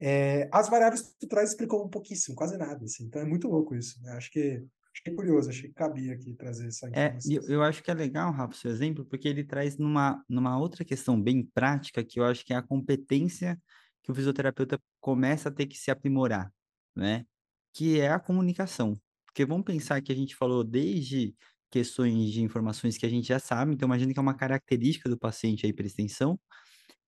[0.00, 2.84] é, as variáveis estruturais explicam um pouquíssimo, quase nada.
[2.84, 3.04] Assim.
[3.04, 4.00] Então é muito louco isso.
[4.02, 4.12] Né?
[4.12, 4.64] Acho que
[5.02, 7.32] que é curioso, achei que cabia aqui trazer essa é, informação.
[7.32, 10.58] É, eu, eu acho que é legal, Rafa, seu exemplo, porque ele traz numa, numa
[10.58, 13.60] outra questão bem prática, que eu acho que é a competência
[14.02, 16.52] que o fisioterapeuta começa a ter que se aprimorar,
[16.96, 17.24] né?
[17.72, 19.00] Que é a comunicação.
[19.28, 21.36] Porque vamos pensar que a gente falou desde
[21.70, 25.18] questões de informações que a gente já sabe, então imagina que é uma característica do
[25.18, 26.40] paciente a hiperextensão,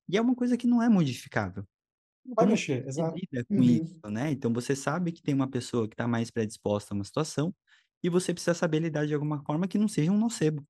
[0.08, 1.64] e é uma coisa que não é modificável.
[2.24, 3.18] Não vai mexer, exato.
[3.48, 3.62] com uhum.
[3.62, 4.30] isso, né?
[4.30, 7.54] Então você sabe que tem uma pessoa que está mais predisposta a uma situação,
[8.02, 10.64] e você precisa saber lidar de alguma forma que não seja um nocebo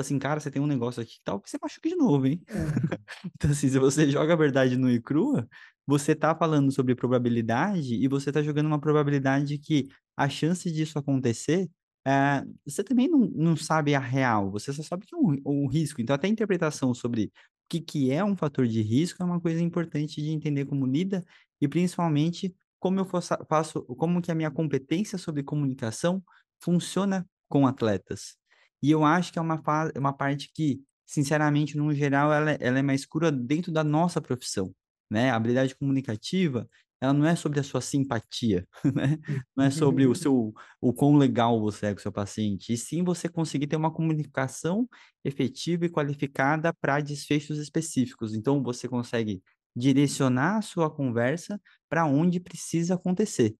[0.00, 2.42] assim, cara, você tem um negócio aqui que tal você machuca de novo, hein?
[2.48, 2.54] É.
[3.34, 5.48] então, assim, se você joga a verdade no e crua,
[5.86, 10.98] você tá falando sobre probabilidade e você tá jogando uma probabilidade que a chance disso
[10.98, 11.68] acontecer,
[12.06, 15.66] é, você também não, não sabe a real, você só sabe que é um, um
[15.66, 16.00] risco.
[16.00, 17.30] Então, até a interpretação sobre o
[17.68, 21.24] que, que é um fator de risco é uma coisa importante de entender como lida
[21.60, 26.22] e, principalmente, como eu faço, como que a minha competência sobre comunicação
[26.62, 28.36] funciona com atletas.
[28.82, 29.62] E eu acho que é uma,
[29.96, 34.20] uma parte que, sinceramente, no geral, ela, é, ela é mais escura dentro da nossa
[34.20, 34.72] profissão,
[35.10, 35.30] né?
[35.30, 36.68] A habilidade comunicativa,
[37.00, 39.18] ela não é sobre a sua simpatia, né?
[39.56, 42.76] Não é sobre o seu, o quão legal você é com o seu paciente, e
[42.76, 44.88] sim você conseguir ter uma comunicação
[45.24, 48.34] efetiva e qualificada para desfechos específicos.
[48.34, 49.42] Então, você consegue
[49.76, 53.54] direcionar a sua conversa para onde precisa acontecer,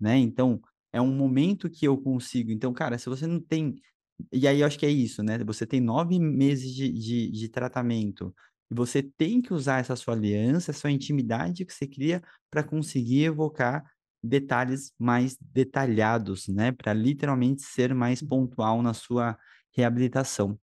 [0.00, 0.16] né?
[0.18, 0.60] Então,
[0.92, 2.52] é um momento que eu consigo.
[2.52, 3.74] Então, cara, se você não tem
[4.32, 5.38] e aí eu acho que é isso, né?
[5.44, 8.34] Você tem nove meses de, de, de tratamento
[8.70, 12.62] e você tem que usar essa sua aliança, essa sua intimidade que você cria para
[12.62, 13.84] conseguir evocar
[14.22, 16.72] detalhes mais detalhados, né?
[16.72, 18.28] Para literalmente ser mais uhum.
[18.28, 19.36] pontual na sua
[19.76, 20.58] reabilitação.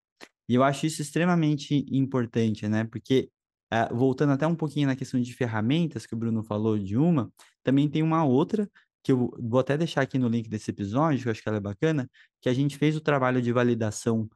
[0.50, 2.84] E eu acho isso extremamente importante, né?
[2.86, 3.30] Porque,
[3.72, 7.32] uh, voltando até um pouquinho na questão de ferramentas, que o Bruno falou de uma,
[7.64, 8.70] também tem uma outra
[9.04, 11.58] que eu vou até deixar aqui no link desse episódio, que eu acho que ela
[11.58, 14.30] é bacana, que a gente fez o trabalho de validação uh,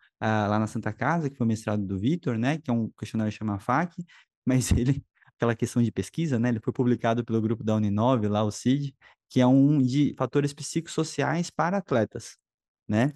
[0.49, 3.31] lá na Santa Casa, que foi o mestrado do Vitor, né, que é um questionário
[3.31, 3.93] chamado FAC,
[4.45, 5.03] mas ele,
[5.35, 8.95] aquela questão de pesquisa, né, ele foi publicado pelo grupo da Uninove, lá o CID,
[9.29, 12.37] que é um de fatores psicossociais para atletas,
[12.87, 13.13] né,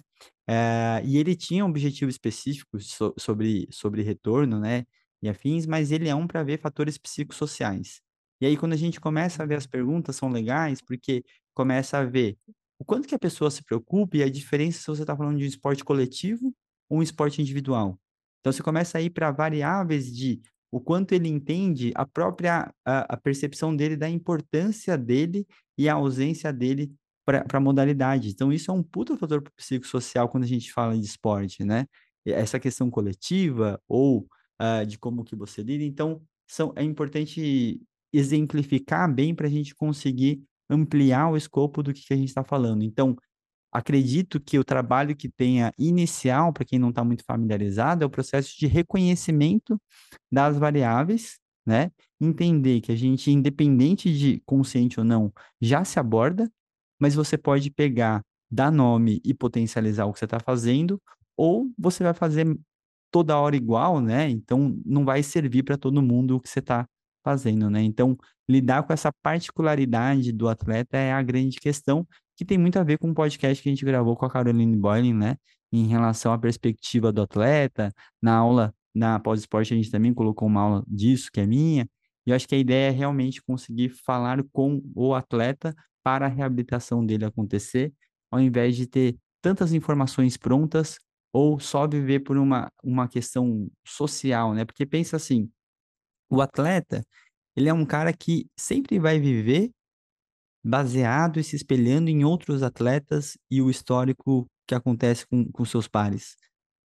[0.48, 4.86] uh, e ele tinha um objetivo específico so, sobre, sobre retorno, né,
[5.22, 8.00] e afins, mas ele é um para ver fatores psicossociais.
[8.40, 11.22] E aí, quando a gente começa a ver as perguntas, são legais, porque
[11.54, 12.38] começa a ver
[12.78, 15.44] o quanto que a pessoa se preocupa e a diferença se você está falando de
[15.44, 16.54] um esporte coletivo
[16.88, 17.98] ou um esporte individual.
[18.40, 20.40] Então, você começa a ir para variáveis de
[20.72, 25.94] o quanto ele entende a própria a, a percepção dele da importância dele e a
[25.94, 26.92] ausência dele
[27.24, 28.30] para a modalidade.
[28.30, 31.86] Então, isso é um puta fator psicossocial quando a gente fala de esporte, né?
[32.26, 34.26] Essa questão coletiva ou
[34.60, 35.84] uh, de como que você lida.
[35.84, 37.80] Então, são, é importante
[38.12, 42.44] exemplificar bem para a gente conseguir ampliar o escopo do que, que a gente está
[42.44, 42.82] falando.
[42.82, 43.16] Então,
[43.72, 48.10] acredito que o trabalho que tenha inicial, para quem não está muito familiarizado, é o
[48.10, 49.80] processo de reconhecimento
[50.30, 51.90] das variáveis, né?
[52.20, 56.50] Entender que a gente, independente de consciente ou não, já se aborda,
[57.00, 61.00] mas você pode pegar, dar nome e potencializar o que você está fazendo,
[61.36, 62.46] ou você vai fazer
[63.10, 64.28] toda hora igual, né?
[64.28, 66.86] Então não vai servir para todo mundo o que você está
[67.22, 67.82] fazendo, né?
[67.82, 68.16] Então
[68.48, 72.06] lidar com essa particularidade do atleta é a grande questão
[72.36, 74.30] que tem muito a ver com o um podcast que a gente gravou com a
[74.30, 75.36] Caroline Boylan, né?
[75.72, 80.60] Em relação à perspectiva do atleta, na aula, na pós-esporte a gente também colocou uma
[80.60, 81.88] aula disso, que é minha,
[82.26, 86.28] e eu acho que a ideia é realmente conseguir falar com o atleta para a
[86.28, 87.92] reabilitação dele acontecer,
[88.30, 90.98] ao invés de ter tantas informações prontas
[91.32, 94.64] ou só viver por uma, uma questão social, né?
[94.64, 95.50] Porque pensa assim,
[96.30, 97.02] o atleta,
[97.56, 99.70] ele é um cara que sempre vai viver
[100.64, 105.88] baseado e se espelhando em outros atletas e o histórico que acontece com, com seus
[105.88, 106.36] pares.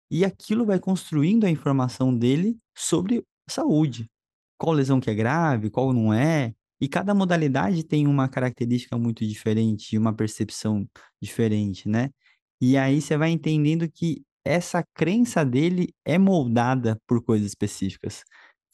[0.10, 4.08] E aquilo vai construindo a informação dele sobre saúde.
[4.58, 6.54] Qual lesão que é grave, qual não é.
[6.80, 10.88] E cada modalidade tem uma característica muito diferente, uma percepção
[11.22, 12.10] diferente, né?
[12.62, 18.24] E aí você vai entendendo que essa crença dele é moldada por coisas específicas.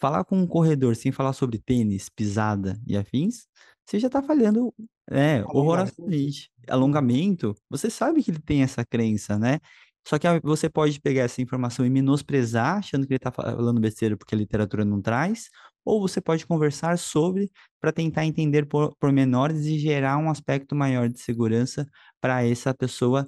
[0.02, 3.48] Falar com um corredor sem falar sobre tênis, pisada e afins,
[3.86, 4.74] você já está falhando
[5.10, 6.50] é, horrorosamente.
[6.68, 9.60] Alongamento, você sabe que ele tem essa crença, né?
[10.08, 14.18] Só que você pode pegar essa informação e menosprezar, achando que ele está falando besteira
[14.18, 15.50] porque a literatura não traz,
[15.86, 21.10] ou você pode conversar sobre para tentar entender por pormenores e gerar um aspecto maior
[21.10, 21.88] de segurança
[22.20, 23.28] para essa pessoa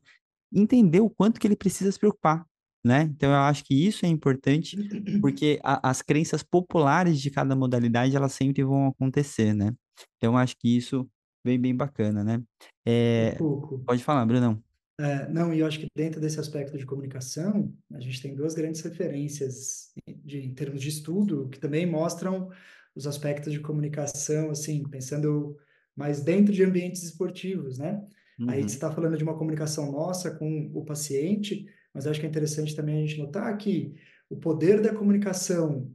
[0.51, 2.45] entender o quanto que ele precisa se preocupar,
[2.83, 3.03] né?
[3.03, 4.75] Então eu acho que isso é importante,
[5.21, 9.73] porque a, as crenças populares de cada modalidade elas sempre vão acontecer, né?
[10.17, 11.07] Então eu acho que isso
[11.45, 12.41] vem bem bacana, né?
[12.85, 14.61] É, um pode falar, Brunão.
[14.99, 18.53] É, não, e eu acho que dentro desse aspecto de comunicação, a gente tem duas
[18.53, 22.49] grandes referências de, em termos de estudo que também mostram
[22.95, 25.57] os aspectos de comunicação, assim, pensando
[25.95, 28.05] mais dentro de ambientes esportivos, né?
[28.39, 28.49] Uhum.
[28.49, 32.29] Aí você está falando de uma comunicação nossa com o paciente, mas acho que é
[32.29, 33.93] interessante também a gente notar que
[34.29, 35.91] o poder da comunicação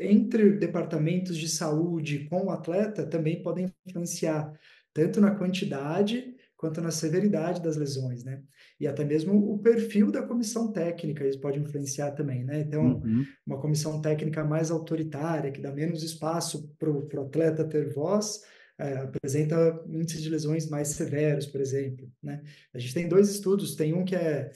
[0.00, 4.52] entre departamentos de saúde com o atleta também podem influenciar
[4.92, 8.42] tanto na quantidade quanto na severidade das lesões, né?
[8.78, 12.60] E até mesmo o perfil da comissão técnica, isso pode influenciar também, né?
[12.60, 13.24] Então, uhum.
[13.46, 18.42] uma comissão técnica mais autoritária, que dá menos espaço para o atleta ter voz,
[18.80, 22.10] é, apresenta índices de lesões mais severos, por exemplo.
[22.22, 22.42] Né?
[22.72, 24.50] A gente tem dois estudos, tem um que é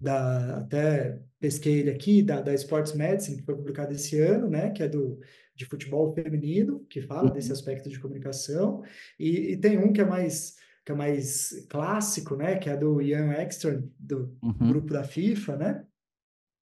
[0.00, 4.70] da, até pesquei ele aqui, da, da Sports Medicine, que foi publicado esse ano, né,
[4.70, 5.18] que é do,
[5.54, 7.54] de futebol feminino, que fala desse uhum.
[7.54, 8.82] aspecto de comunicação,
[9.18, 13.02] e, e, tem um que é mais que é mais clássico, né, que é do
[13.02, 14.68] Ian Ekstrom, do uhum.
[14.68, 15.84] grupo da FIFA, né,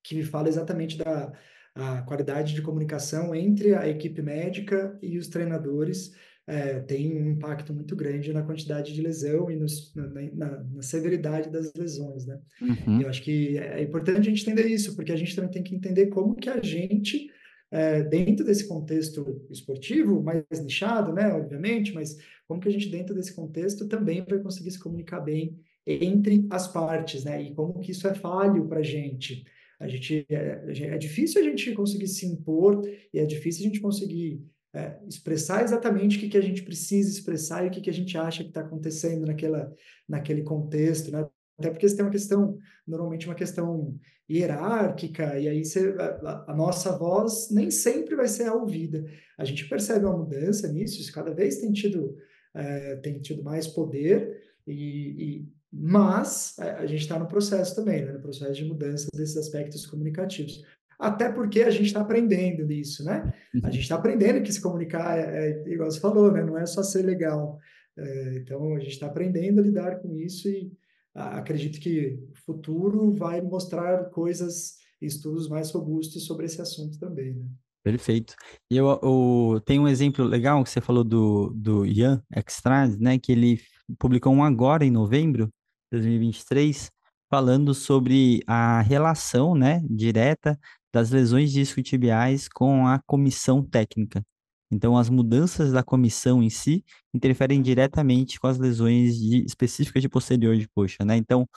[0.02, 1.32] que fala exatamente da
[1.76, 6.14] a qualidade de comunicação entre a equipe médica e os treinadores
[6.46, 10.82] é, tem um impacto muito grande na quantidade de lesão e nos, na, na, na,
[10.82, 12.38] severidade das lesões, né?
[12.62, 13.02] Uhum.
[13.02, 15.74] Eu acho que é importante a gente entender isso, porque a gente também tem que
[15.74, 17.28] entender como que a gente,
[17.70, 22.16] é, dentro desse contexto esportivo, mais nichado, né, obviamente, mas
[22.46, 26.68] como que a gente, dentro desse contexto, também vai conseguir se comunicar bem entre as
[26.68, 27.42] partes, né?
[27.42, 29.44] E como que isso é falho para a gente.
[29.78, 32.82] A gente é, é difícil a gente conseguir se impor
[33.12, 34.40] e é difícil a gente conseguir
[34.76, 37.94] é, expressar exatamente o que, que a gente precisa expressar e o que, que a
[37.94, 39.72] gente acha que está acontecendo naquela,
[40.06, 41.26] naquele contexto, né?
[41.58, 43.98] Até porque você tem uma questão, normalmente uma questão
[44.30, 49.06] hierárquica, e aí você, a, a, nossa voz nem sempre vai ser ouvida.
[49.38, 52.14] A gente percebe uma mudança nisso, isso cada vez tem tido
[52.54, 54.74] é, tem tido mais poder, e,
[55.18, 58.12] e mas a gente está no processo também, né?
[58.12, 60.62] no processo de mudança desses aspectos comunicativos.
[60.98, 63.32] Até porque a gente está aprendendo isso, né?
[63.62, 66.42] A gente está aprendendo que se comunicar é, é, igual você falou, né?
[66.42, 67.58] Não é só ser legal.
[67.96, 70.72] É, então, a gente está aprendendo a lidar com isso e
[71.14, 77.34] a, acredito que o futuro vai mostrar coisas, estudos mais robustos sobre esse assunto também,
[77.34, 77.46] né?
[77.82, 78.34] Perfeito.
[78.68, 83.16] E eu, eu tenho um exemplo legal que você falou do, do Ian Extras, né?
[83.16, 83.60] Que ele
[83.98, 85.46] publicou um agora em novembro
[85.92, 86.90] de 2023,
[87.30, 90.58] falando sobre a relação, né, direta
[90.92, 94.24] das lesões discotibiais com a comissão técnica.
[94.70, 96.84] Então, as mudanças da comissão em si
[97.14, 101.16] interferem diretamente com as lesões de, específicas de posterior de coxa, né?
[101.16, 101.48] Então,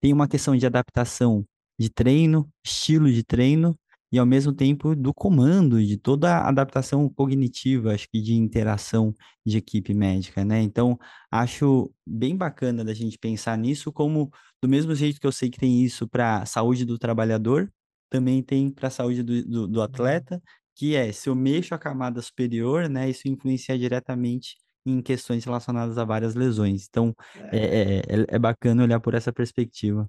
[0.00, 1.44] tem uma questão de adaptação
[1.78, 3.76] de treino, estilo de treino
[4.10, 9.14] e ao mesmo tempo do comando, de toda a adaptação cognitiva, acho que de interação
[9.44, 10.62] de equipe médica, né?
[10.62, 10.98] Então,
[11.30, 14.30] acho bem bacana da gente pensar nisso como
[14.62, 17.70] do mesmo jeito que eu sei que tem isso para a saúde do trabalhador,
[18.08, 20.42] também tem para a saúde do, do, do, atleta,
[20.74, 24.56] que é, se eu mexo a camada superior, né, isso influencia diretamente
[24.86, 26.86] em questões relacionadas a várias lesões.
[26.88, 27.14] Então,
[27.52, 30.08] é, é, é, é bacana olhar por essa perspectiva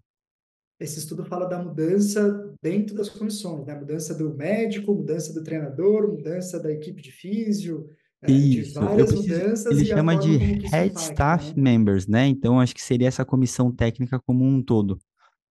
[0.80, 3.76] esse estudo fala da mudança dentro das comissões, né?
[3.76, 7.90] Mudança do médico, mudança do treinador, mudança da equipe de físio,
[8.22, 9.70] é, de várias preciso.
[9.72, 11.62] Ele chama de Head Staff né?
[11.62, 12.28] Members, né?
[12.28, 14.98] Então, acho que seria essa comissão técnica como um todo,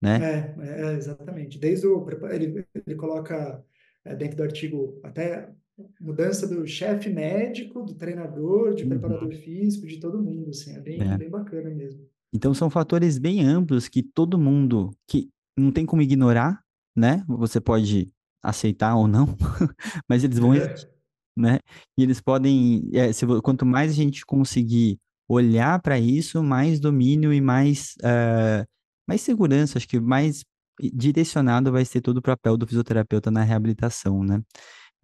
[0.00, 0.54] né?
[0.58, 1.58] É, é exatamente.
[1.58, 2.06] Desde o...
[2.30, 3.64] Ele, ele coloca
[4.04, 5.50] é, dentro do artigo até
[6.00, 8.90] mudança do chefe médico, do treinador, de uhum.
[8.90, 10.74] preparador físico, de todo mundo, assim.
[10.76, 11.16] É bem, é.
[11.16, 12.00] bem bacana mesmo.
[12.32, 16.62] Então são fatores bem amplos que todo mundo que não tem como ignorar,
[16.96, 17.24] né?
[17.26, 19.36] Você pode aceitar ou não,
[20.08, 20.88] mas eles vão existir,
[21.36, 21.58] né?
[21.96, 27.32] E eles podem, é, se, quanto mais a gente conseguir olhar para isso, mais domínio
[27.32, 28.66] e mais, uh,
[29.08, 30.44] mais segurança, acho que mais
[30.92, 34.38] direcionado vai ser todo o papel do fisioterapeuta na reabilitação, né?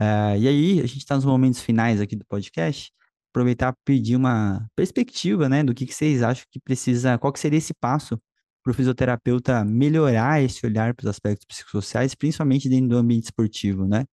[0.01, 2.93] Uh, e aí, a gente está nos momentos finais aqui do podcast,
[3.31, 7.41] aproveitar e pedir uma perspectiva, né, do que, que vocês acham que precisa, qual que
[7.41, 8.21] seria esse passo
[8.63, 13.87] para o fisioterapeuta melhorar esse olhar para os aspectos psicossociais, principalmente dentro do ambiente esportivo,
[13.87, 14.05] né?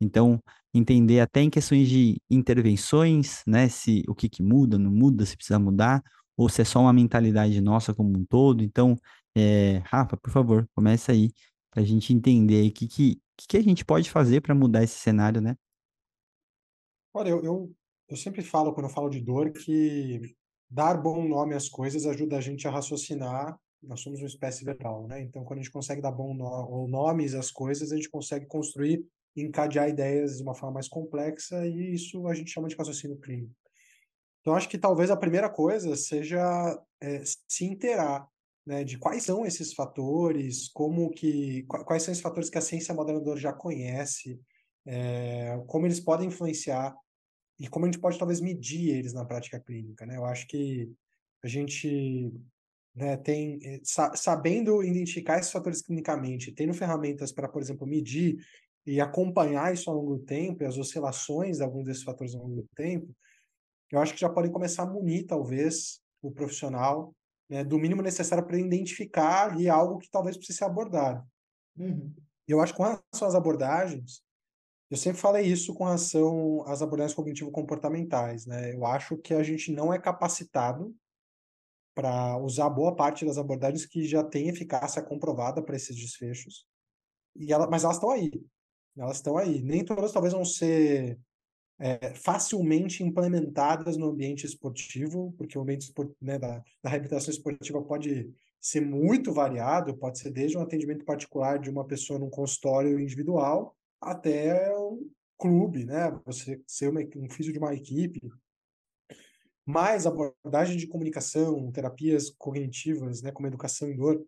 [0.00, 0.40] Então,
[0.72, 5.36] entender até em questões de intervenções, né, se o que, que muda, não muda, se
[5.36, 6.02] precisa mudar,
[6.36, 8.62] ou se é só uma mentalidade nossa como um todo.
[8.62, 8.96] Então,
[9.36, 11.32] é, Rafa, por favor, começa aí
[11.70, 14.98] para a gente entender o que, que, que a gente pode fazer para mudar esse
[14.98, 15.56] cenário, né?
[17.12, 17.74] Olha, eu, eu
[18.08, 20.36] eu sempre falo, quando eu falo de dor, que
[20.68, 23.58] dar bom nome às coisas ajuda a gente a raciocinar.
[23.82, 25.20] Nós somos uma espécie verbal, né?
[25.22, 28.46] Então, quando a gente consegue dar bom no, ou nomes às coisas, a gente consegue
[28.46, 29.04] construir
[29.36, 33.52] encadear ideias de uma forma mais complexa, e isso a gente chama de raciocínio clínico.
[34.40, 36.40] Então, acho que talvez a primeira coisa seja
[37.00, 38.28] é, se inteirar
[38.66, 42.94] né, de quais são esses fatores, como que quais são esses fatores que a ciência
[42.94, 44.40] moderna já conhece,
[44.86, 46.94] é, como eles podem influenciar
[47.58, 50.16] e como a gente pode talvez medir eles na prática clínica, né?
[50.16, 50.90] Eu acho que
[51.42, 52.32] a gente
[52.94, 58.36] né, tem, eh, sabendo identificar esses fatores clinicamente, tendo ferramentas para, por exemplo, medir
[58.86, 62.42] e acompanhar isso ao longo do tempo, e as oscilações de alguns desses fatores ao
[62.42, 63.14] longo do tempo,
[63.90, 67.14] eu acho que já podem começar a munir, talvez, o profissional
[67.48, 71.26] né, do mínimo necessário para identificar ali algo que talvez precise ser abordado.
[71.76, 72.14] Uhum.
[72.46, 74.22] Eu acho que com relação às abordagens,
[74.90, 78.74] eu sempre falei isso com relação às abordagens cognitivo-comportamentais, né?
[78.74, 80.94] Eu acho que a gente não é capacitado
[81.94, 86.66] para usar boa parte das abordagens que já têm eficácia comprovada para esses desfechos.
[87.36, 88.30] E ela, mas elas estão aí.
[88.96, 89.62] Elas estão aí.
[89.62, 91.18] Nem todas talvez vão ser
[91.78, 98.32] é, facilmente implementadas no ambiente esportivo, porque o ambiente né, da, da reabilitação esportiva pode
[98.60, 103.76] ser muito variado, pode ser desde um atendimento particular de uma pessoa num consultório individual,
[104.00, 106.18] até um clube, né?
[106.24, 108.20] Você ser uma, um físico de uma equipe.
[109.66, 114.24] Mas abordagem de comunicação, terapias cognitivas, né, como educação em dor,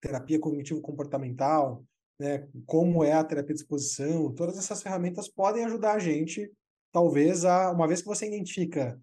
[0.00, 1.84] terapia cognitivo-comportamental,
[2.20, 6.52] né, como é a terapia de exposição, todas essas ferramentas podem ajudar a gente,
[6.92, 9.00] talvez, a, uma vez que você identifica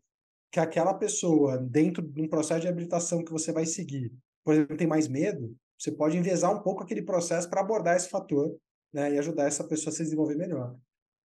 [0.51, 4.13] que aquela pessoa, dentro de um processo de habilitação que você vai seguir,
[4.45, 8.07] por exemplo, tem mais medo, você pode envezar um pouco aquele processo para abordar esse
[8.07, 8.55] fator
[8.93, 10.75] né, e ajudar essa pessoa a se desenvolver melhor.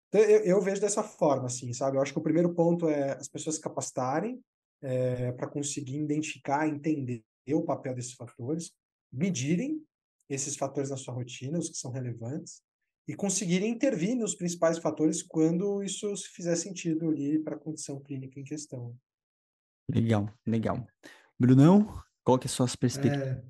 [0.09, 1.97] Então, eu, eu, vejo dessa forma, assim, sabe?
[1.97, 4.39] Eu acho que o primeiro ponto é as pessoas se capacitarem
[4.82, 8.72] é, para conseguir identificar, entender o papel desses fatores,
[9.11, 9.82] medirem
[10.28, 12.62] esses fatores na sua rotina, os que são relevantes,
[13.08, 18.38] e conseguirem intervir nos principais fatores quando isso fizer sentido ali para a condição clínica
[18.38, 18.94] em questão.
[19.90, 20.86] Legal, legal.
[21.38, 23.42] Brunão, qual que é a sua perspectiva?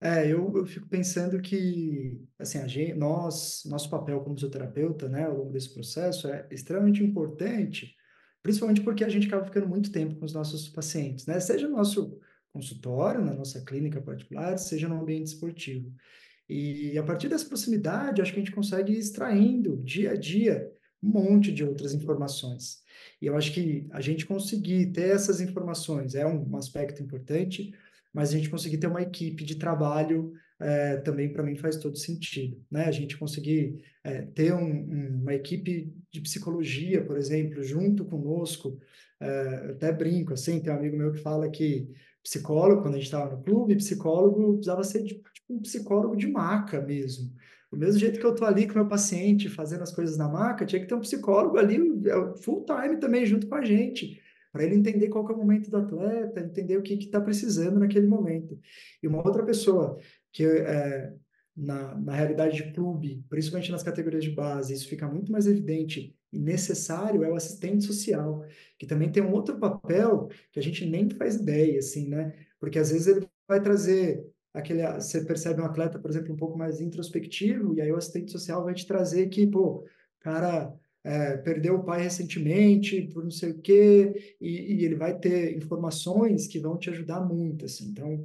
[0.00, 5.06] É, é eu, eu fico pensando que, assim, a gente, nós, nosso papel como fisioterapeuta,
[5.06, 7.94] né, ao longo desse processo é extremamente importante,
[8.42, 11.76] principalmente porque a gente acaba ficando muito tempo com os nossos pacientes, né, seja no
[11.76, 12.18] nosso
[12.56, 15.92] consultório, na nossa clínica particular, seja no ambiente esportivo.
[16.48, 20.72] E a partir dessa proximidade, acho que a gente consegue ir extraindo dia a dia
[21.02, 22.78] um monte de outras informações.
[23.20, 27.72] E eu acho que a gente conseguir ter essas informações é um aspecto importante,
[28.12, 31.98] mas a gente conseguir ter uma equipe de trabalho é, também para mim faz todo
[31.98, 32.84] sentido, né?
[32.86, 38.78] A gente conseguir é, ter um, um, uma equipe de psicologia, por exemplo, junto conosco,
[39.20, 41.90] é, até brinco assim, tem um amigo meu que fala que
[42.26, 46.80] psicólogo, quando a gente estava no clube, psicólogo precisava ser tipo, um psicólogo de maca
[46.80, 47.32] mesmo.
[47.70, 50.66] Do mesmo jeito que eu estou ali com meu paciente fazendo as coisas na maca,
[50.66, 54.20] tinha que ter um psicólogo ali é, full time também junto com a gente
[54.52, 58.06] para ele entender qual é o momento do atleta, entender o que está precisando naquele
[58.06, 58.58] momento.
[59.02, 59.98] E uma outra pessoa
[60.32, 61.12] que é,
[61.56, 66.14] na, na realidade de clube, principalmente nas categorias de base, isso fica muito mais evidente
[66.32, 68.44] e necessário é o assistente social,
[68.78, 72.34] que também tem um outro papel que a gente nem faz ideia, assim, né?
[72.60, 76.58] Porque às vezes ele vai trazer aquele, você percebe um atleta, por exemplo, um pouco
[76.58, 79.86] mais introspectivo, e aí o assistente social vai te trazer que, pô,
[80.20, 85.16] cara é, perdeu o pai recentemente, por não sei o quê, e, e, ele vai
[85.16, 87.90] ter informações que vão te ajudar muito, assim.
[87.90, 88.24] Então,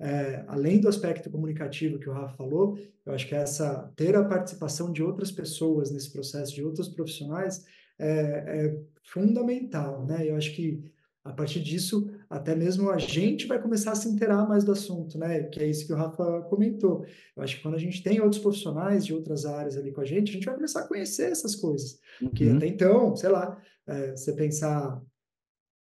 [0.00, 4.24] é, além do aspecto comunicativo que o Rafa falou, eu acho que essa ter a
[4.24, 7.66] participação de outras pessoas nesse processo, de outros profissionais,
[7.98, 10.26] é, é fundamental, né?
[10.26, 10.82] Eu acho que
[11.22, 15.18] a partir disso, até mesmo a gente vai começar a se inteirar mais do assunto,
[15.18, 15.42] né?
[15.44, 17.04] Que é isso que o Rafa comentou.
[17.36, 20.04] Eu acho que quando a gente tem outros profissionais de outras áreas ali com a
[20.06, 21.98] gente, a gente vai começar a conhecer essas coisas.
[22.22, 22.30] Uhum.
[22.30, 24.98] Que até então, sei lá, é, você pensar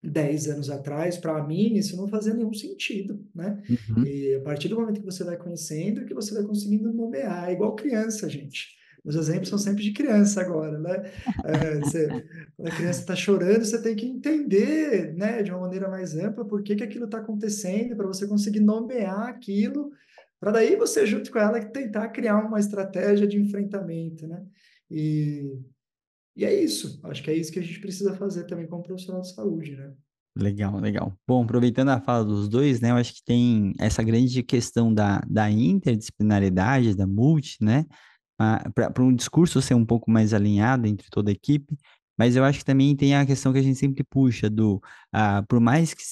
[0.09, 3.61] 10 anos atrás, para mim, isso não fazia nenhum sentido, né?
[3.69, 4.05] Uhum.
[4.05, 7.53] E a partir do momento que você vai conhecendo, que você vai conseguindo nomear, é
[7.53, 8.75] igual criança, gente.
[9.03, 11.11] Os exemplos são sempre de criança agora, né?
[11.45, 12.07] É, você,
[12.57, 16.43] quando a criança está chorando, você tem que entender, né, de uma maneira mais ampla,
[16.43, 19.91] por que, que aquilo está acontecendo, para você conseguir nomear aquilo,
[20.39, 24.43] para daí você, junto com ela, tentar criar uma estratégia de enfrentamento, né?
[24.89, 25.55] E,
[26.35, 26.99] e é isso.
[27.03, 29.93] Acho que é isso que a gente precisa fazer também como profissional de saúde, né?
[30.37, 31.13] Legal, legal.
[31.25, 35.21] Bom, aproveitando a fala dos dois, né, eu acho que tem essa grande questão da,
[35.29, 37.85] da interdisciplinaridade, da multi, né,
[38.73, 41.77] para um discurso ser um pouco mais alinhado entre toda a equipe,
[42.17, 44.75] mas eu acho que também tem a questão que a gente sempre puxa do,
[45.15, 46.03] uh, por mais que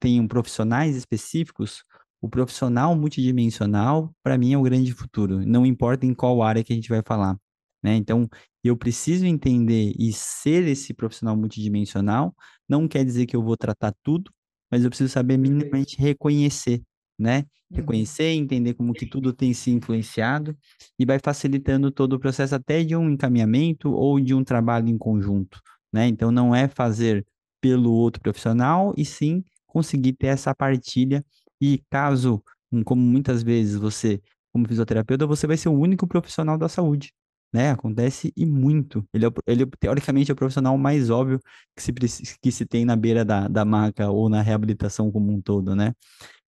[0.00, 1.84] tenham profissionais específicos,
[2.20, 6.72] o profissional multidimensional, para mim, é o grande futuro, não importa em qual área que
[6.72, 7.36] a gente vai falar,
[7.82, 7.96] né?
[7.96, 8.28] Então,
[8.62, 12.34] eu preciso entender e ser esse profissional multidimensional,
[12.68, 14.30] não quer dizer que eu vou tratar tudo,
[14.70, 16.82] mas eu preciso saber minimamente reconhecer
[17.20, 17.44] né?
[17.70, 17.76] Uhum.
[17.76, 20.56] Reconhecer, entender como que tudo tem se influenciado
[20.98, 24.96] e vai facilitando todo o processo até de um encaminhamento ou de um trabalho em
[24.96, 25.60] conjunto,
[25.92, 26.06] né?
[26.08, 27.24] Então não é fazer
[27.60, 31.22] pelo outro profissional e sim conseguir ter essa partilha
[31.60, 32.42] e caso,
[32.84, 34.20] como muitas vezes você,
[34.52, 37.12] como fisioterapeuta, você vai ser o único profissional da saúde,
[37.52, 37.70] né?
[37.70, 39.04] Acontece e muito.
[39.12, 41.40] Ele, é, ele teoricamente é o profissional mais óbvio
[41.76, 41.92] que se,
[42.40, 45.92] que se tem na beira da, da maca ou na reabilitação como um todo, né?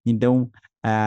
[0.04, 0.50] Então,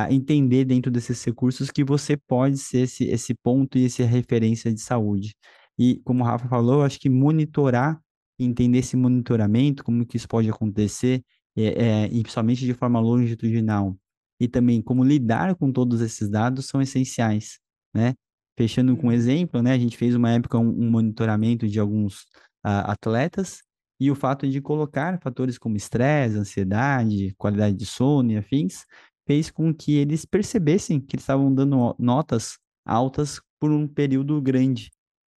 [0.10, 4.82] entender dentro desses recursos que você pode ser esse, esse ponto e essa referência de
[4.82, 5.36] saúde.
[5.78, 8.00] E, como o Rafa falou, acho que monitorar,
[8.40, 11.24] entender esse monitoramento, como que isso pode acontecer,
[11.58, 13.98] é, é, e principalmente de forma longitudinal,
[14.40, 17.60] e também como lidar com todos esses dados são essenciais,
[17.94, 18.14] né?
[18.58, 19.16] Fechando com um uhum.
[19.16, 19.74] exemplo, né?
[19.74, 22.22] A gente fez uma época um, um monitoramento de alguns
[22.66, 23.62] uh, atletas
[24.00, 28.86] e o fato de colocar fatores como estresse, ansiedade, qualidade de sono e afins,
[29.28, 34.92] fez com que eles percebessem que eles estavam dando notas altas por um período grande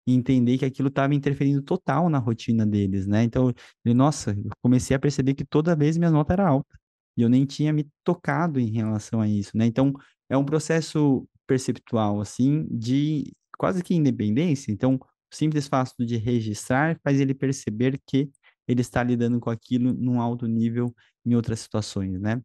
[0.05, 3.23] e entender que aquilo estava interferindo total na rotina deles, né?
[3.23, 3.53] Então,
[3.83, 6.77] eu, nossa, eu comecei a perceber que toda vez minha nota era alta
[7.15, 9.65] e eu nem tinha me tocado em relação a isso, né?
[9.65, 9.93] Então,
[10.29, 14.71] é um processo perceptual, assim, de quase que independência.
[14.71, 18.29] Então, o simples fato de registrar faz ele perceber que
[18.67, 20.93] ele está lidando com aquilo num alto nível
[21.25, 22.41] em outras situações, né?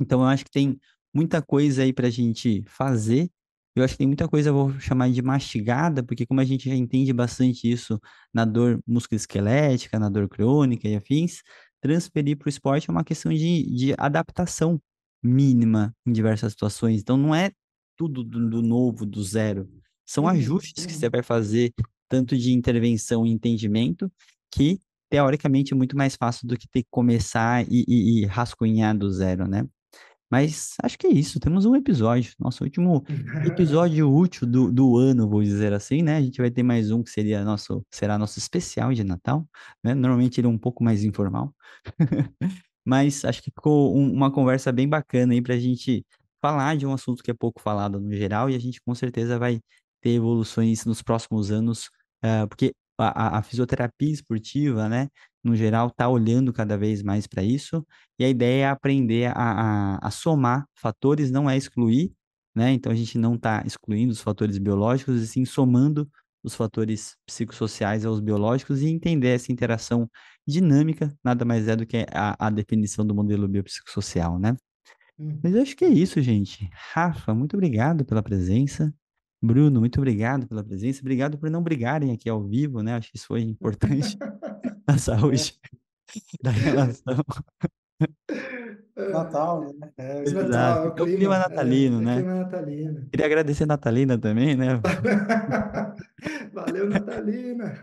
[0.00, 0.78] Então, eu acho que tem
[1.14, 3.30] muita coisa aí para a gente fazer.
[3.74, 6.68] Eu acho que tem muita coisa, eu vou chamar de mastigada, porque como a gente
[6.68, 8.00] já entende bastante isso
[8.32, 11.42] na dor musculoesquelética, na dor crônica e afins,
[11.80, 14.80] transferir para o esporte é uma questão de, de adaptação
[15.22, 17.00] mínima em diversas situações.
[17.00, 17.50] Então, não é
[17.96, 19.68] tudo do, do novo, do zero.
[20.04, 21.72] São uhum, ajustes que você vai fazer,
[22.08, 24.10] tanto de intervenção e entendimento,
[24.50, 24.80] que
[25.10, 29.48] teoricamente muito mais fácil do que ter que começar e, e, e rascunhar do zero,
[29.48, 29.66] né?
[30.30, 33.04] Mas acho que é isso, temos um episódio, nosso último
[33.44, 36.16] episódio útil do, do ano, vou dizer assim, né?
[36.16, 39.46] A gente vai ter mais um que seria nosso, será nosso especial de Natal,
[39.84, 39.94] né?
[39.94, 41.54] Normalmente ele é um pouco mais informal,
[42.84, 46.04] mas acho que ficou um, uma conversa bem bacana aí pra gente
[46.40, 49.38] falar de um assunto que é pouco falado no geral e a gente com certeza
[49.38, 49.60] vai
[50.00, 51.86] ter evoluções nos próximos anos,
[52.24, 55.08] uh, porque a, a, fisioterapia esportiva, né,
[55.44, 57.86] no geral, está olhando cada vez mais para isso,
[58.18, 62.12] e a ideia é aprender a, a, a, somar fatores, não é excluir,
[62.54, 62.72] né?
[62.72, 66.08] Então a gente não está excluindo os fatores biológicos, e sim somando
[66.42, 70.08] os fatores psicossociais aos biológicos e entender essa interação
[70.46, 74.56] dinâmica, nada mais é do que a, a definição do modelo biopsicossocial, né?
[75.18, 76.68] Mas acho que é isso, gente.
[76.72, 78.92] Rafa, muito obrigado pela presença.
[79.42, 81.00] Bruno, muito obrigado pela presença.
[81.00, 82.94] Obrigado por não brigarem aqui ao vivo, né?
[82.94, 84.16] Acho que isso foi importante
[84.86, 85.58] na saúde
[86.42, 87.24] da relação.
[88.96, 89.92] Natal, né?
[89.98, 90.48] É, Exato.
[90.48, 92.12] Natal, é o clima, clima natalino, é, né?
[92.12, 93.08] É clima natalino.
[93.10, 94.80] Queria agradecer a Natalina também, né?
[96.52, 97.74] Valeu, Natalina.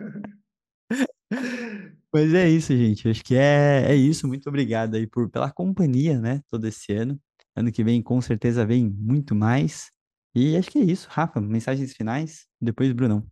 [2.14, 3.10] Mas é isso, gente.
[3.10, 4.28] Acho que é, é isso.
[4.28, 6.42] Muito obrigado aí por, pela companhia, né?
[6.48, 7.20] Todo esse ano.
[7.56, 9.92] Ano que vem, com certeza, vem muito mais.
[10.36, 11.08] E acho que é isso.
[11.10, 13.26] Rafa, mensagens finais, depois Brunão.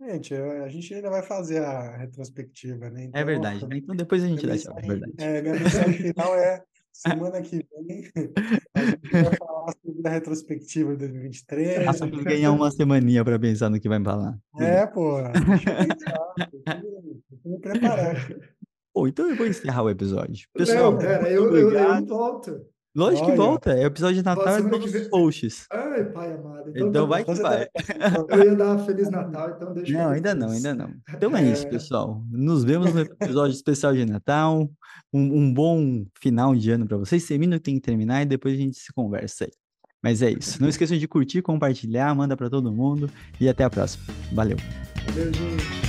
[0.00, 3.04] Gente, a gente ainda vai fazer a retrospectiva, né?
[3.04, 3.78] Então, é verdade, né?
[3.78, 5.12] Então depois a gente dá tchau, é verdade.
[5.18, 6.62] É, minha mensagem final é
[6.94, 8.10] semana que vem
[8.74, 11.84] a gente vai falar sobre a retrospectiva de 2023.
[11.84, 14.38] Rafa vai ganhar uma semaninha para pensar no que vai falar.
[14.58, 16.82] É, pô, deixa eu pensar, deixa
[17.44, 18.28] eu me preparar.
[18.94, 20.48] Pô, então eu vou encerrar o episódio.
[20.54, 22.64] Pessoal, Não, pera, eu, eu, eu volto.
[22.94, 25.66] Lógico que volta, é o episódio de Natal e todos os posts.
[25.70, 26.70] Ai, pai amado.
[26.70, 27.68] Então, então vai que vai.
[28.30, 30.94] Eu ia dar Feliz Natal, então deixa Não, ainda não, ainda não.
[31.12, 32.22] Então é, é isso, pessoal.
[32.30, 34.70] Nos vemos no episódio especial de Natal.
[35.12, 37.26] Um, um bom final de ano para vocês.
[37.26, 39.52] Termina o que tem que terminar e depois a gente se conversa aí.
[40.00, 40.60] Mas é isso.
[40.62, 44.04] Não esqueçam de curtir, compartilhar, manda para todo mundo e até a próxima.
[44.32, 44.58] Valeu.
[45.08, 45.83] Valeu, gente.